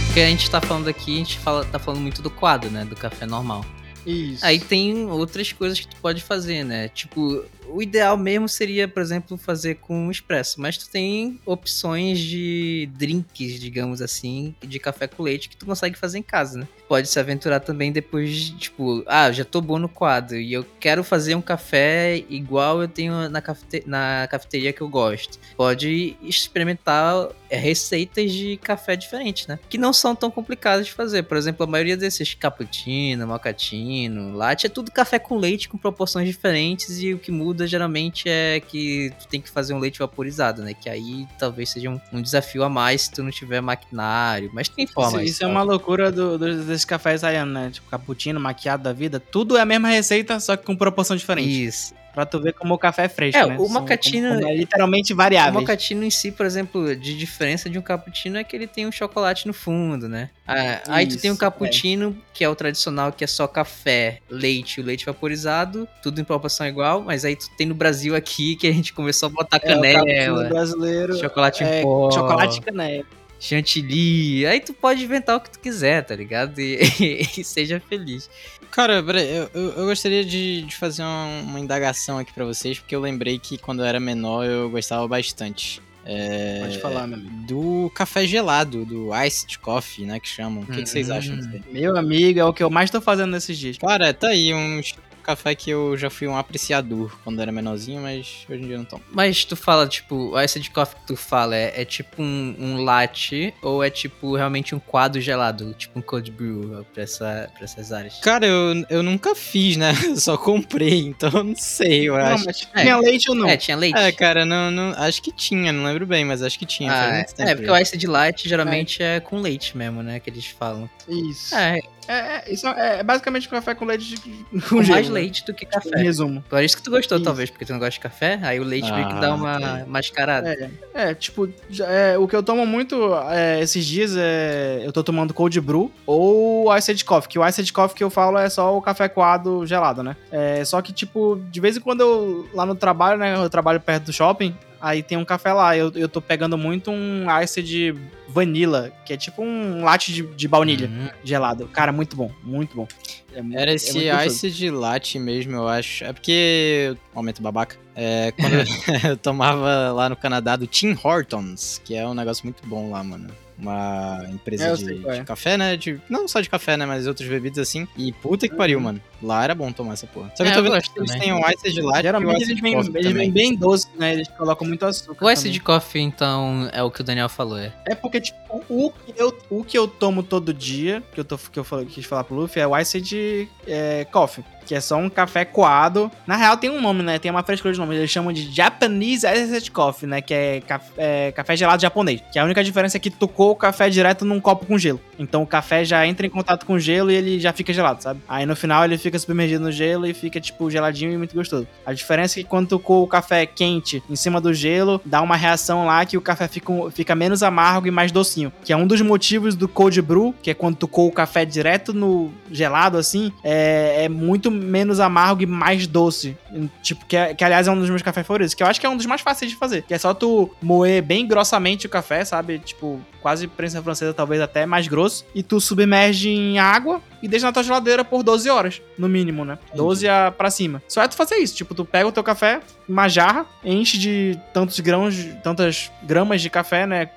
[0.07, 2.87] Porque a gente tá falando aqui, a gente fala, tá falando muito do quadro, né,
[2.87, 3.63] do café normal.
[4.07, 4.47] Isso.
[4.47, 6.89] Aí tem outras coisas que tu pode fazer, né?
[6.89, 12.89] Tipo, o ideal mesmo seria, por exemplo, fazer com expresso, mas tu tem opções de
[12.95, 16.69] drinks, digamos assim, de café com leite que tu consegue fazer em casa, né?
[16.89, 20.65] Pode se aventurar também depois, de, tipo, ah, já tô bom no quadro e eu
[20.79, 25.39] quero fazer um café igual eu tenho na, cafete na cafeteria que eu gosto.
[25.57, 29.59] Pode experimentar é, receitas de café diferentes, né?
[29.69, 31.25] Que não são tão complicadas de fazer.
[31.25, 36.27] Por exemplo, a maioria desses cappuccino, mocatino, latte é tudo café com leite com proporções
[36.29, 40.63] diferentes e o que muda geralmente é que tu tem que fazer um leite vaporizado,
[40.63, 40.75] né?
[40.75, 44.69] Que aí talvez seja um, um desafio a mais se tu não tiver maquinário, mas
[44.69, 45.23] tem Isso, forma.
[45.23, 47.71] isso é uma loucura do, do- desses cafés italianos, né?
[47.73, 49.19] Tipo, cappuccino, maquiado da vida.
[49.19, 51.65] Tudo é a mesma receita, só que com proporção diferente.
[51.67, 51.95] Isso.
[52.15, 53.57] Pra tu ver como o café é fresco, É, né?
[53.59, 55.53] o macatino- como é literalmente O variáveis.
[55.55, 58.91] mocatino em si, por exemplo, de diferença de um cappuccino é que ele tem um
[58.93, 60.31] chocolate no fundo, né?
[60.49, 64.21] Ah, aí tu tem um Isso, cappuccino, que é o tradicional, que é só café,
[64.31, 68.17] leite e o leite vaporizado, tudo em proporção igual, mas aí tu tem no Brasil
[68.17, 71.19] aqui que a gente começou a botar É, o canela, brasileiro.
[71.19, 73.05] chocolate em é, pó, chocolate e canela.
[73.41, 76.59] Chantilly, aí tu pode inventar o que tu quiser, tá ligado?
[76.61, 76.79] E,
[77.39, 78.29] e seja feliz.
[78.71, 82.79] Cara, peraí, eu, eu, eu gostaria de, de fazer uma, uma indagação aqui pra vocês,
[82.79, 85.81] porque eu lembrei que quando eu era menor eu gostava bastante.
[86.09, 87.35] É, Pode falar, meu amigo.
[87.49, 90.63] do café gelado, do iced coffee, né, que chamam.
[90.63, 91.15] O que, que vocês Hum.
[91.15, 91.63] acham disso aí?
[91.73, 93.77] Meu amigo, é o que eu mais tô fazendo nesses dias.
[93.79, 94.95] Cara, tá aí um de
[95.27, 98.85] café que eu já fui um apreciador quando era menorzinho, mas hoje em dia não
[98.85, 99.03] tomo.
[99.13, 102.55] Mas tu fala, tipo, o Ice de Coffee que tu fala é, é tipo um,
[102.59, 107.51] um latte ou é tipo realmente um quadro gelado, tipo um cold brew pra, essa,
[107.55, 108.19] pra essas áreas?
[108.21, 109.93] Cara, eu, eu nunca fiz, né?
[110.07, 112.45] Eu só comprei, então eu não sei, eu Não, acho.
[112.47, 112.83] mas É.
[112.83, 113.49] tinha leite ou não?
[113.49, 113.99] É, tinha leite?
[113.99, 116.91] É, cara, não, não, acho que tinha, não lembro bem, mas acho que tinha.
[116.93, 119.19] faz Ah, muito é, tempo é, porque o Ice de Light geralmente é.
[119.21, 120.21] com leite mesmo, né?
[120.21, 120.89] Que eles falam.
[121.09, 121.55] Isso.
[121.55, 125.09] É, É, é, isso é, é basicamente café com leite de, com com gelo, mais
[125.09, 125.15] né?
[125.15, 125.91] leite do que Em café.
[125.97, 126.43] resumo.
[126.49, 127.25] Por isso que tu gostou, Isso.
[127.25, 129.57] talvez, porque tu não gosta de café, aí o leite meio que Ah, dá uma
[129.57, 129.85] ok.
[129.87, 130.49] mascarada.
[130.95, 131.49] É, é, tipo,
[131.81, 134.83] é, o que eu tomo muito é, esses dias é.
[134.85, 137.29] Eu tô tomando cold brew ou iced coffee.
[137.29, 140.17] Que o iced coffee que eu falo é só o café coado gelado, né?
[140.31, 142.49] É, só que, tipo, de vez em quando eu.
[142.55, 143.35] Lá no trabalho, né?
[143.37, 144.55] Eu trabalho perto do shopping.
[144.81, 145.77] Aí tem um café lá.
[145.77, 147.95] Eu, eu tô pegando muito um iced
[148.29, 151.67] vanilla, que é tipo um latte de, de baunilha Hum, gelado.
[151.69, 152.87] Cara, muito bom, muito bom.
[153.35, 154.35] É mu- Era é esse muito gostoso.
[154.37, 156.05] ice de latte mesmo, eu acho.
[156.05, 156.97] É porque.
[157.15, 157.77] Momento babaca.
[157.95, 158.53] É, quando
[159.09, 163.03] eu tomava lá no Canadá do Tim Hortons, que é um negócio muito bom lá,
[163.03, 163.29] mano.
[163.59, 165.19] Uma empresa É, de, sei qual é.
[165.21, 165.77] de café, né?
[165.77, 166.85] De, não só de café, né?
[166.85, 167.89] Mas outras bebidas assim.
[167.97, 169.01] E puta que pariu, mano.
[169.23, 170.31] Lá era bom tomar essa porra.
[170.37, 172.43] Só que É, eu tô vendo que eles têm o ice de latte o Geralmente
[172.43, 173.31] eles de vêm, também.
[173.31, 174.13] bem doces, né?
[174.13, 175.25] Eles colocam muito açúcar.
[175.25, 177.73] O Ice de Coffee, então, é o que o Daniel falou, é.
[177.87, 178.39] É porque, tipo,
[178.69, 181.87] o que eu, o que eu tomo todo dia, que eu, tô, que eu falei-
[181.87, 184.45] quis falar pro Luffy, é o Ice de é, Coffee.
[184.67, 186.11] Que é só um café coado.
[186.27, 187.19] Na real, tem um nome, né?
[187.19, 187.97] Tem uma frescura de nome.
[187.97, 190.21] Eles chamam de Japanese Iced Coffee, né?
[190.21, 190.63] Que é,
[190.97, 192.21] é café gelado japonês.
[192.33, 195.01] Que a única diferença é que tu coa o café direto num copo com gelo.
[195.19, 198.03] Então o café já entra em contato com o gelo e ele já fica gelado,
[198.03, 198.21] sabe?
[198.29, 201.67] Aí no final ele fica submergido no gelo e fica, tipo, geladinho e muito gostoso.
[201.85, 205.23] A diferença é que quando tu coa o café quente em cima do gelo, dá
[205.23, 208.53] uma reação lá que o café fica, fica menos amargo e mais docinho.
[208.65, 211.45] Que é um dos motivos do cold brew, que é quando tu coa o café
[211.45, 216.37] direto no gelado, assim, é, é muito menos amargo e mais doce.
[216.83, 218.87] Tipo, que, é- que aliás é um dos meus cafés favoritos, que eu acho que
[218.87, 219.83] é um dos mais fáceis de fazer.
[219.83, 222.59] Que é só tu moer bem grossamente o café, sabe?
[222.59, 225.25] Tipo, quase prensa francesa, talvez até mais grosso.
[225.35, 229.45] E tu submerge em água e deixa na tua geladeira por 12 horas, no mínimo,
[229.45, 229.59] né?
[229.75, 230.83] 12 a, pra cima.
[230.89, 231.57] Só é tu fazer isso.
[231.57, 236.51] Tipo, tu pega o teu café, uma jarra, enche de tantos grãos, tantas gramas de
[236.51, 237.11] café, né?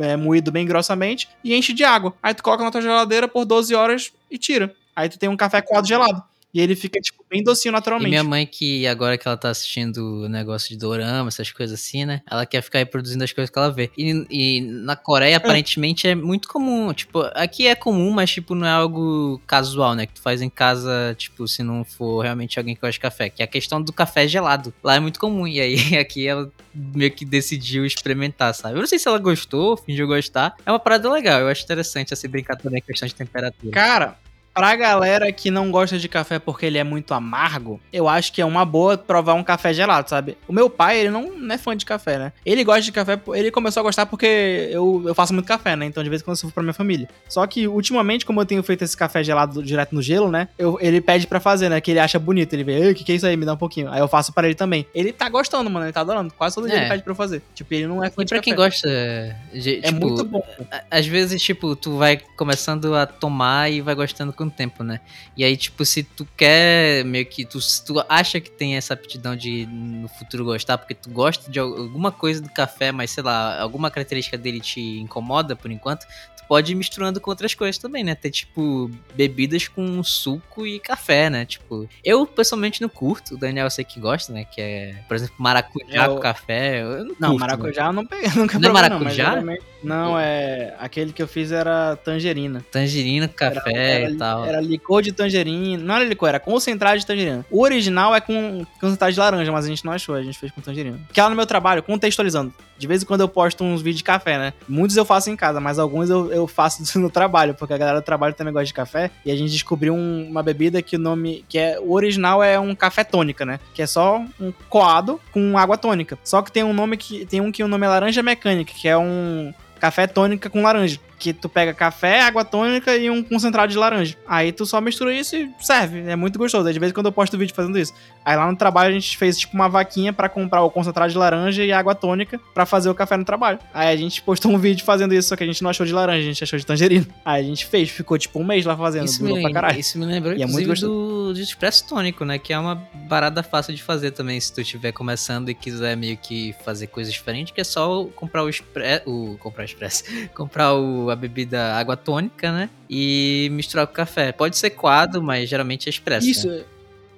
[0.00, 2.12] é, moído bem grossamente, e enche de água.
[2.22, 4.74] Aí tu coloca na tua geladeira por 12 horas e tira.
[4.96, 6.22] Aí tu tem um café coado gelado.
[6.54, 8.10] E ele fica, tipo, bem docinho E naturalmente.
[8.10, 12.04] minha mãe, que agora que ela tá assistindo o negócio de dorama, essas coisas assim,
[12.04, 12.22] né?
[12.30, 13.90] Ela quer ficar reproduzindo as coisas que ela vê.
[13.98, 16.92] E, e na Coreia, aparentemente, é muito comum.
[16.92, 20.06] Tipo, aqui é comum, mas, tipo, não é algo casual, né?
[20.06, 23.28] Que tu faz em casa, tipo, se não for realmente alguém que gosta de café.
[23.28, 24.72] Que é a questão do café gelado.
[24.80, 25.48] Lá é muito comum.
[25.48, 28.76] E aí, aqui ela meio que decidiu experimentar, sabe?
[28.76, 30.54] Eu não sei se ela gostou, fingiu gostar.
[30.64, 31.40] É uma parada legal.
[31.40, 33.72] Eu acho interessante, assim, brincar também com a questão de temperatura.
[33.72, 34.16] Cara,
[34.54, 38.40] pra galera que não gosta de café porque ele é muito amargo, eu acho que
[38.40, 40.38] é uma boa provar um café gelado, sabe?
[40.46, 42.32] O meu pai, ele não, não é fã de café, né?
[42.46, 45.86] Ele gosta de café, ele começou a gostar porque eu, eu faço muito café, né?
[45.86, 47.08] Então de vez em quando eu sirvo pra minha família.
[47.28, 50.48] Só que ultimamente, como eu tenho feito esse café gelado direto no gelo, né?
[50.56, 51.80] Eu, ele pede pra fazer, né?
[51.80, 52.52] Que ele acha bonito.
[52.52, 53.36] Ele vê, "Ei, o que, que é isso aí?
[53.36, 53.90] Me dá um pouquinho.
[53.90, 54.86] Aí eu faço pra ele também.
[54.94, 55.86] Ele tá gostando, mano.
[55.86, 56.32] Ele tá adorando.
[56.32, 56.80] Quase todo dia É.
[56.82, 57.42] ele pede pra eu fazer.
[57.54, 58.44] Tipo, ele não é fã E de pra café.
[58.44, 60.42] quem gosta, É tipo, muito bom.
[60.90, 65.00] Às vezes, tipo, tu vai começando a tomar e vai gostando com o tempo, né?
[65.36, 67.44] E aí, tipo, se tu quer meio que.
[67.44, 71.50] Tu, se tu acha que tem essa aptidão de no futuro gostar, porque tu gosta
[71.50, 75.70] de al- alguma coisa do café, mas sei lá, alguma característica dele te incomoda por
[75.70, 78.14] enquanto, tu pode ir misturando com outras coisas também, né?
[78.14, 81.44] Ter, tipo, bebidas com suco e café, né?
[81.44, 84.44] Tipo, eu pessoalmente não curto, o Daniel eu sei que gosta, né?
[84.44, 86.82] Que é, por exemplo, maracujá Eu- com café.
[86.82, 89.04] Eu não, Não, curto, maracujá eu não peguei, nunca Não é maracujá?
[89.04, 90.74] mas geralmente- Não, é.
[90.78, 92.64] Aquele que eu fiz era tangerina.
[92.70, 94.44] Tangerina com Era- café era, e tal.
[94.44, 95.82] Era licor de tangerina.
[95.82, 97.44] Não era licor, era concentrado de tangerina.
[97.50, 100.50] O original é com concentrado de laranja, mas a gente não achou, a gente fez
[100.52, 100.98] com tangerina.
[101.06, 104.04] Porque lá no meu trabalho, contextualizando, de vez em quando eu posto uns vídeos de
[104.04, 104.52] café, né?
[104.68, 108.00] Muitos eu faço em casa, mas alguns eu, eu faço no trabalho, porque a galera
[108.00, 109.10] do trabalho também gosta de café.
[109.24, 111.44] E a gente descobriu um- uma bebida que o nome.
[111.48, 111.78] que é.
[111.80, 113.60] O original é um café tônica, né?
[113.72, 116.18] Que é só um coado com água tônica.
[116.24, 117.24] Só que tem um nome que.
[117.26, 119.52] Tem um que o nome é laranja mecânica, que é um
[119.84, 120.98] café tônica com laranja.
[121.18, 124.16] Que tu pega café, água tônica e um concentrado de laranja.
[124.26, 126.00] Aí tu só mistura isso e serve.
[126.00, 126.72] É muito gostoso.
[126.72, 127.92] De vez em quando eu posto vídeo fazendo isso.
[128.24, 131.18] Aí lá no trabalho a gente fez tipo uma vaquinha para comprar o concentrado de
[131.18, 133.58] laranja e água tônica para fazer o café no trabalho.
[133.72, 135.92] Aí a gente postou um vídeo fazendo isso, só que a gente não achou de
[135.92, 137.06] laranja, a gente achou de tangerina.
[137.24, 139.06] Aí a gente fez, ficou tipo um mês lá fazendo.
[139.06, 139.78] Isso me, pra caralho.
[139.78, 142.38] isso me lembrou, E é muito inclusive, do, do expresso tônico, né?
[142.38, 142.76] Que é uma
[143.08, 147.12] parada fácil de fazer também, se tu estiver começando e quiser meio que fazer coisas
[147.12, 150.04] diferentes, que é só comprar o expresso, o, comprar o expresso,
[150.34, 152.68] comprar o, a bebida água tônica, né?
[152.88, 154.32] E misturar com café.
[154.32, 156.26] Pode ser coado, mas geralmente é expresso.
[156.28, 156.62] Isso, né?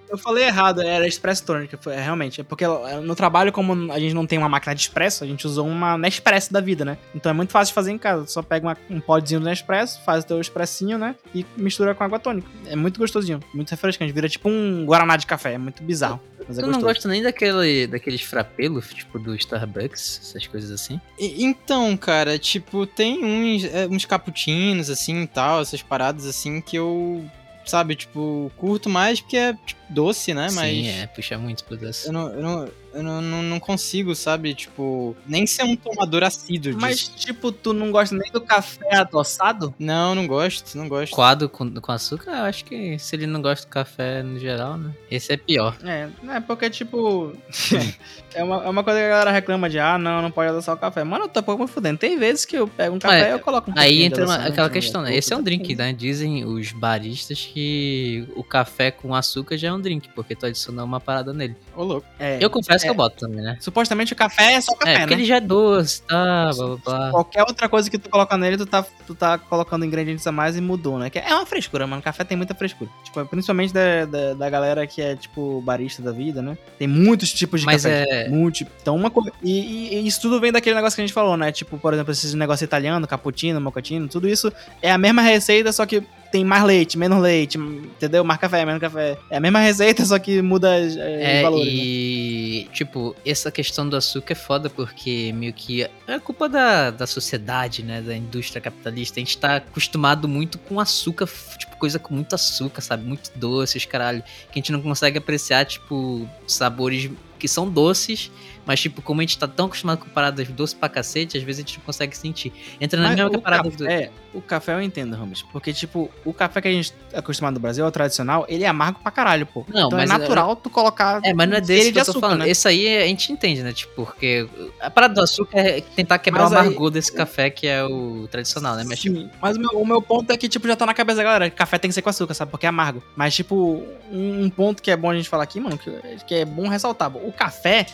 [0.09, 2.41] eu falei errado, era expresso tônica, foi- é, realmente.
[2.41, 5.26] É porque é, no trabalho, como a gente não tem uma máquina de expresso, a
[5.26, 6.97] gente usou uma Nespresso da vida, né?
[7.12, 8.24] Então é muito fácil de fazer em casa.
[8.24, 11.16] Tu só pega uma- um podzinho do Nespresso, faz o teu expressinho, né?
[11.34, 12.47] E mistura com água tônica.
[12.66, 14.12] É muito gostosinho, muito refrescante.
[14.12, 16.20] Vira tipo um Guaraná de café, é muito bizarro.
[16.49, 21.01] Mas é Eu não gosto nem daquele, daqueles frapelos, tipo do Starbucks, essas coisas assim.
[21.18, 26.61] E- Então, cara, tipo, tem uns, é, uns cappuccinos, assim, e tal, essas paradas, assim,
[26.61, 27.24] que eu,
[27.64, 30.49] sabe, tipo, curto mais porque é, tipo, doce, né?
[30.53, 32.07] Mas Sim, é, puxa muito pro doce.
[32.07, 36.72] eu, não, eu, não, eu não, não, consigo, sabe, tipo, nem ser um tomador assíduo
[36.72, 36.80] disso.
[36.80, 39.74] Mas, tipo, tu não gosta nem do café adoçado?
[39.78, 41.12] Não, não gosto, não gosto.
[41.14, 44.76] Coado com, com açúcar, eu acho que se ele não gosta do café no geral,
[44.76, 44.93] né?
[45.11, 45.76] Esse é pior.
[45.84, 47.32] É, é porque, tipo.
[48.34, 50.74] é, uma, é uma coisa que a galera reclama de, ah, não, não pode adoçar
[50.74, 51.05] o café.
[51.05, 51.99] Mano, eu tô pouco me fudendo.
[51.99, 54.68] Tem vezes que eu pego um café e eu coloco um Aí entra uma- aquela
[54.68, 54.72] né?
[54.74, 55.14] questão, né?
[55.14, 55.93] Esse é um drink, né?
[55.93, 60.85] Dizem os baristas que o café com açúcar já é um drink, porque tu adicionou
[60.85, 61.57] uma parada nele.
[61.77, 62.07] Ô, louco.
[62.18, 62.91] É, Eu confesso que é.
[62.91, 63.57] eu boto também, né?
[63.61, 65.20] Supostamente o café é só É, café, porque né?
[65.22, 67.11] ele já é doce, tá, blá blá blá.
[67.11, 70.57] Qualquer outra coisa que tu coloca nele, tu tá, tu tá colocando ingredientes a mais
[70.57, 71.11] e mudou, né?
[71.11, 72.03] Que é uma frescura, mano.
[72.03, 72.91] Café tem muita frescura.
[73.05, 76.57] Tipo, principalmente da, da, da galera que é, tipo, barista da vida, né?
[76.79, 78.05] Tem muitos tipos de Mas café.
[78.09, 78.66] é- Muito.
[78.81, 79.33] Então, uma coisa.
[79.43, 81.53] E, e- e isso tudo vem daquele negócio que a gente falou, né?
[81.53, 84.53] Tipo, por exemplo, esses negócios italianos, cappuccino, mocatino, tudo isso
[84.83, 88.24] é a mesma receita, só que tem mais leite, menos leite, entendeu?
[88.24, 89.16] Mais café, menos café.
[89.31, 91.66] É a mesma receita, só que muda é, os É, valores.
[91.66, 91.72] né?
[91.74, 97.07] e, tipo, essa questão do açúcar é foda porque meio que é culpa da, da
[97.07, 99.18] sociedade, né, da indústria capitalista.
[99.18, 103.05] A gente tá acostumado muito com açúcar, tipo, coisa com muito açúcar, sabe?
[103.07, 104.22] Muito doces, caralho.
[104.51, 108.31] Que a gente não consegue apreciar, tipo, sabores que são doces,
[108.67, 111.61] mas, tipo, como a gente tá tão acostumado com paradas doces pra cacete, às vezes
[111.64, 112.53] a gente não consegue sentir.
[112.81, 113.79] Entra na Mas mesma parada do...
[113.79, 115.43] café, o café eu entendo, Ramos.
[115.53, 118.64] Porque, tipo, o café que a gente é acostumado no Brasil, é o tradicional, ele
[118.64, 119.64] é amargo pra caralho, pô.
[119.69, 121.21] Não, então é mas é- natural tu colocar.
[121.25, 122.41] É, mas não é desse que de eu tô açúcar, falando.
[122.41, 122.49] né?
[122.51, 123.73] Esse aí a gente entende, né?
[123.73, 124.49] Tipo, porque
[124.81, 127.85] a parada do açúcar é tentar quebrar Mas o aí- amargor desse café que é
[127.85, 128.85] o tradicional, né?
[128.87, 130.93] Mas, tipo, Sim, mas o meu, o meu ponto é que, tipo, já tá na
[130.93, 131.49] cabeça da galera.
[131.51, 132.51] Café tem que ser com açúcar, sabe?
[132.51, 133.03] Porque é amargo.
[133.14, 135.91] Mas, tipo, um, um ponto que é bom a gente falar aqui, mano, que,
[136.27, 137.14] que é bom ressaltar.
[137.17, 137.87] O café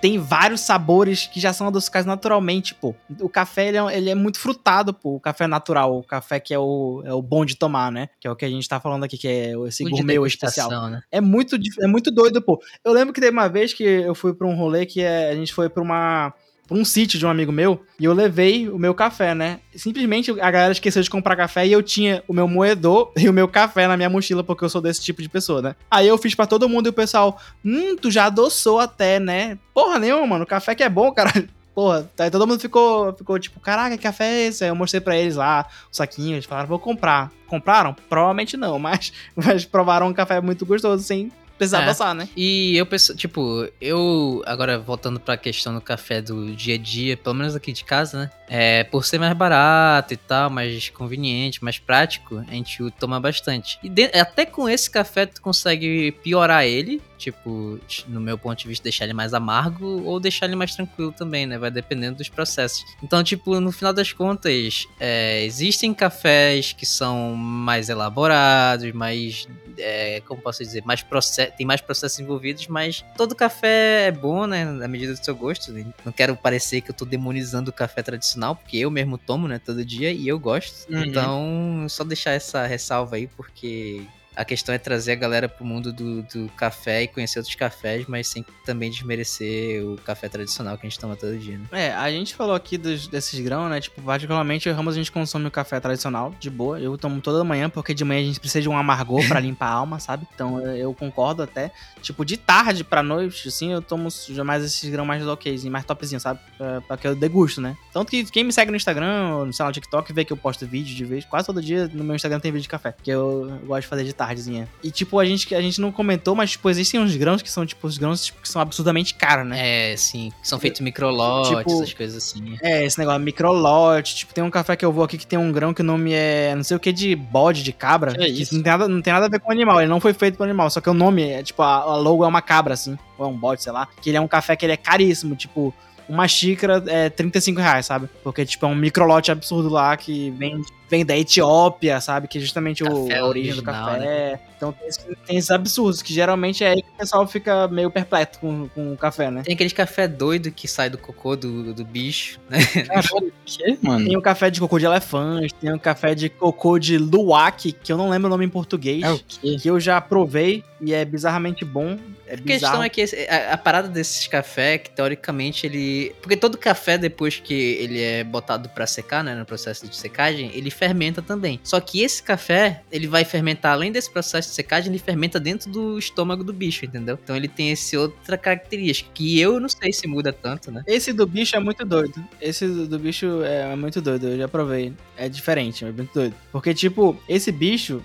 [0.00, 2.94] tem vários sabores que já são adocicados naturalmente, pô.
[3.20, 5.16] O café, ele é, ele é muito frutado, pô.
[5.16, 8.08] O café natural, o café que é o, é o bom de tomar, né?
[8.20, 10.18] Que é o que a gente tá falando aqui, que é esse o de gourmet
[10.26, 10.68] especial.
[10.90, 11.00] né?
[11.10, 12.60] É muito, é muito doido, pô.
[12.84, 15.34] Eu lembro que teve uma vez que eu fui pra um rolê que é- a
[15.34, 16.32] gente foi pra uma.
[16.68, 19.60] Pra um sítio de um amigo meu e eu levei o meu café, né?
[19.74, 23.32] Simplesmente a galera esqueceu de comprar café e eu tinha o meu moedor e o
[23.32, 25.74] meu café na minha mochila porque eu sou desse tipo de pessoa, né?
[25.90, 29.58] Aí eu fiz pra todo mundo e o pessoal, hum, tu já adoçou até, né?
[29.72, 30.46] Porra nenhuma, mano.
[30.46, 31.32] Café que é bom, cara.
[31.74, 34.64] Porra, aí todo mundo ficou, ficou tipo, caraca, que café é esse?
[34.64, 37.30] Aí eu mostrei pra eles lá o saquinho, eles falaram, vou comprar.
[37.46, 37.94] Compraram?
[38.08, 42.14] Provavelmente não, mas, mas provaram um café muito gostoso sem precisar É.
[42.14, 42.28] né?
[42.36, 44.42] E eu penso, tipo, eu.
[44.46, 48.18] Agora voltando pra questão do café do dia a dia, pelo menos aqui de casa,
[48.20, 48.30] né?
[48.48, 53.20] É, por ser mais barato e tal, mais conveniente, mais prático, a gente o toma
[53.20, 53.78] bastante.
[53.82, 58.66] E de- até com esse café tu consegue piorar ele, tipo, no meu ponto de
[58.68, 61.58] vista, deixar ele mais amargo ou deixar ele mais tranquilo também, né?
[61.58, 62.82] Vai dependendo dos processos.
[63.02, 69.46] Então, tipo, no final das contas, é, existem cafés que são mais elaborados, mais
[69.76, 74.46] é, como posso dizer, mais processo, tem mais processos envolvidos, mas todo café é bom,
[74.46, 75.72] né, na medida do seu gosto.
[75.72, 75.86] né?
[76.04, 79.58] Não quero parecer que eu tô demonizando o café tradicional, porque eu mesmo tomo, né,
[79.58, 80.90] todo dia e eu gosto.
[80.92, 81.04] Uhum.
[81.04, 84.02] Então, só deixar essa ressalva aí, porque
[84.38, 88.06] a questão é trazer a galera pro mundo do, do café e conhecer outros cafés,
[88.06, 91.64] mas sem também desmerecer o café tradicional que a gente toma todo dia, né?
[91.72, 93.80] É, a gente falou aqui dos- desses grãos, né?
[93.80, 96.78] Tipo, particularmente, o Ramos a gente consome o café tradicional, de boa.
[96.78, 99.66] Eu tomo toda manhã, porque de manhã a gente precisa de um amargor pra limpar
[99.66, 100.26] a alma, sabe?
[100.34, 101.72] Então eu, eu concordo até.
[102.00, 104.08] Tipo, de tarde pra noite, assim, eu tomo
[104.44, 106.38] mais esses grãos mais okzinho, mais topzinho, sabe?
[106.56, 107.76] Pra, pra que eu degusto, né?
[107.92, 110.36] Tanto que quem me segue no Instagram, ou sei lá, no TikTok, vê que eu
[110.36, 111.24] posto vídeo de vez.
[111.24, 113.86] Quase todo dia no meu Instagram tem vídeo de café, que eu, eu gosto de
[113.88, 114.27] fazer de tarde.
[114.28, 114.68] Tardezinha.
[114.82, 117.64] E, tipo, a gente, a gente não comentou, mas, tipo, existem uns grãos que são,
[117.64, 119.92] tipo, os grãos tipo, que são absurdamente caros, né?
[119.92, 120.30] É, sim.
[120.42, 122.56] São feitos microlotes, Tipo, essas coisas assim.
[122.62, 124.16] É, esse negócio microlote.
[124.16, 126.12] Tipo, tem um café que eu vou aqui que tem um grão que o nome
[126.12, 128.12] é não sei o que de bode, de cabra.
[128.14, 128.54] Que é isso?
[128.54, 129.80] Não tem, nada, não tem nada a ver com animal.
[129.80, 130.70] Ele não foi feito pro animal.
[130.70, 132.98] Só que o nome é, tipo, a, a logo é uma cabra, assim.
[133.16, 133.88] Ou é um bode, sei lá.
[134.00, 135.34] Que ele é um café que ele é caríssimo.
[135.34, 135.74] Tipo,
[136.08, 138.08] uma xícara é 35 reais, sabe?
[138.22, 142.26] Porque, tipo, é um microlote absurdo lá que vem, vem da Etiópia, sabe?
[142.28, 144.40] Que é justamente o, Café a origem do café.
[144.56, 144.88] Então tem,
[145.26, 148.92] tem esses absurdos, que geralmente é aí que o pessoal fica meio perplexo com, com
[148.92, 149.42] o café, né?
[149.44, 152.58] Tem aquele café doido que sai do cocô do, do bicho, né?
[152.86, 154.04] Caralho, o que, mano?
[154.06, 157.92] Tem o café de cocô de elefante, tem o café de cocô de luwak, que
[157.92, 159.56] eu não lembro o nome em português, É o quê?
[159.60, 161.96] que eu já provei e é bizarramente bom.
[162.26, 162.82] É A questão bizarro.
[162.82, 166.14] é que esse- a, a parada desses café, que teoricamente ele.
[166.20, 169.34] Porque todo café, depois que ele é botado pra secar, né?
[169.34, 171.58] No processo de secagem, ele fermenta também.
[171.64, 175.70] Só que esse café, ele vai fermentar, além desse processo de secagem, ele fermenta dentro
[175.70, 177.18] do estômago do bicho, entendeu?
[177.22, 180.82] Então ele tem esse outra característica, que eu não sei se muda tanto, né?
[180.86, 182.24] Esse do bicho é muito doido.
[182.40, 184.92] Esse do bicho é muito doido, eu já provei.
[185.16, 186.34] É diferente, é muito doido.
[186.52, 188.00] Porque, tipo, esse bicho.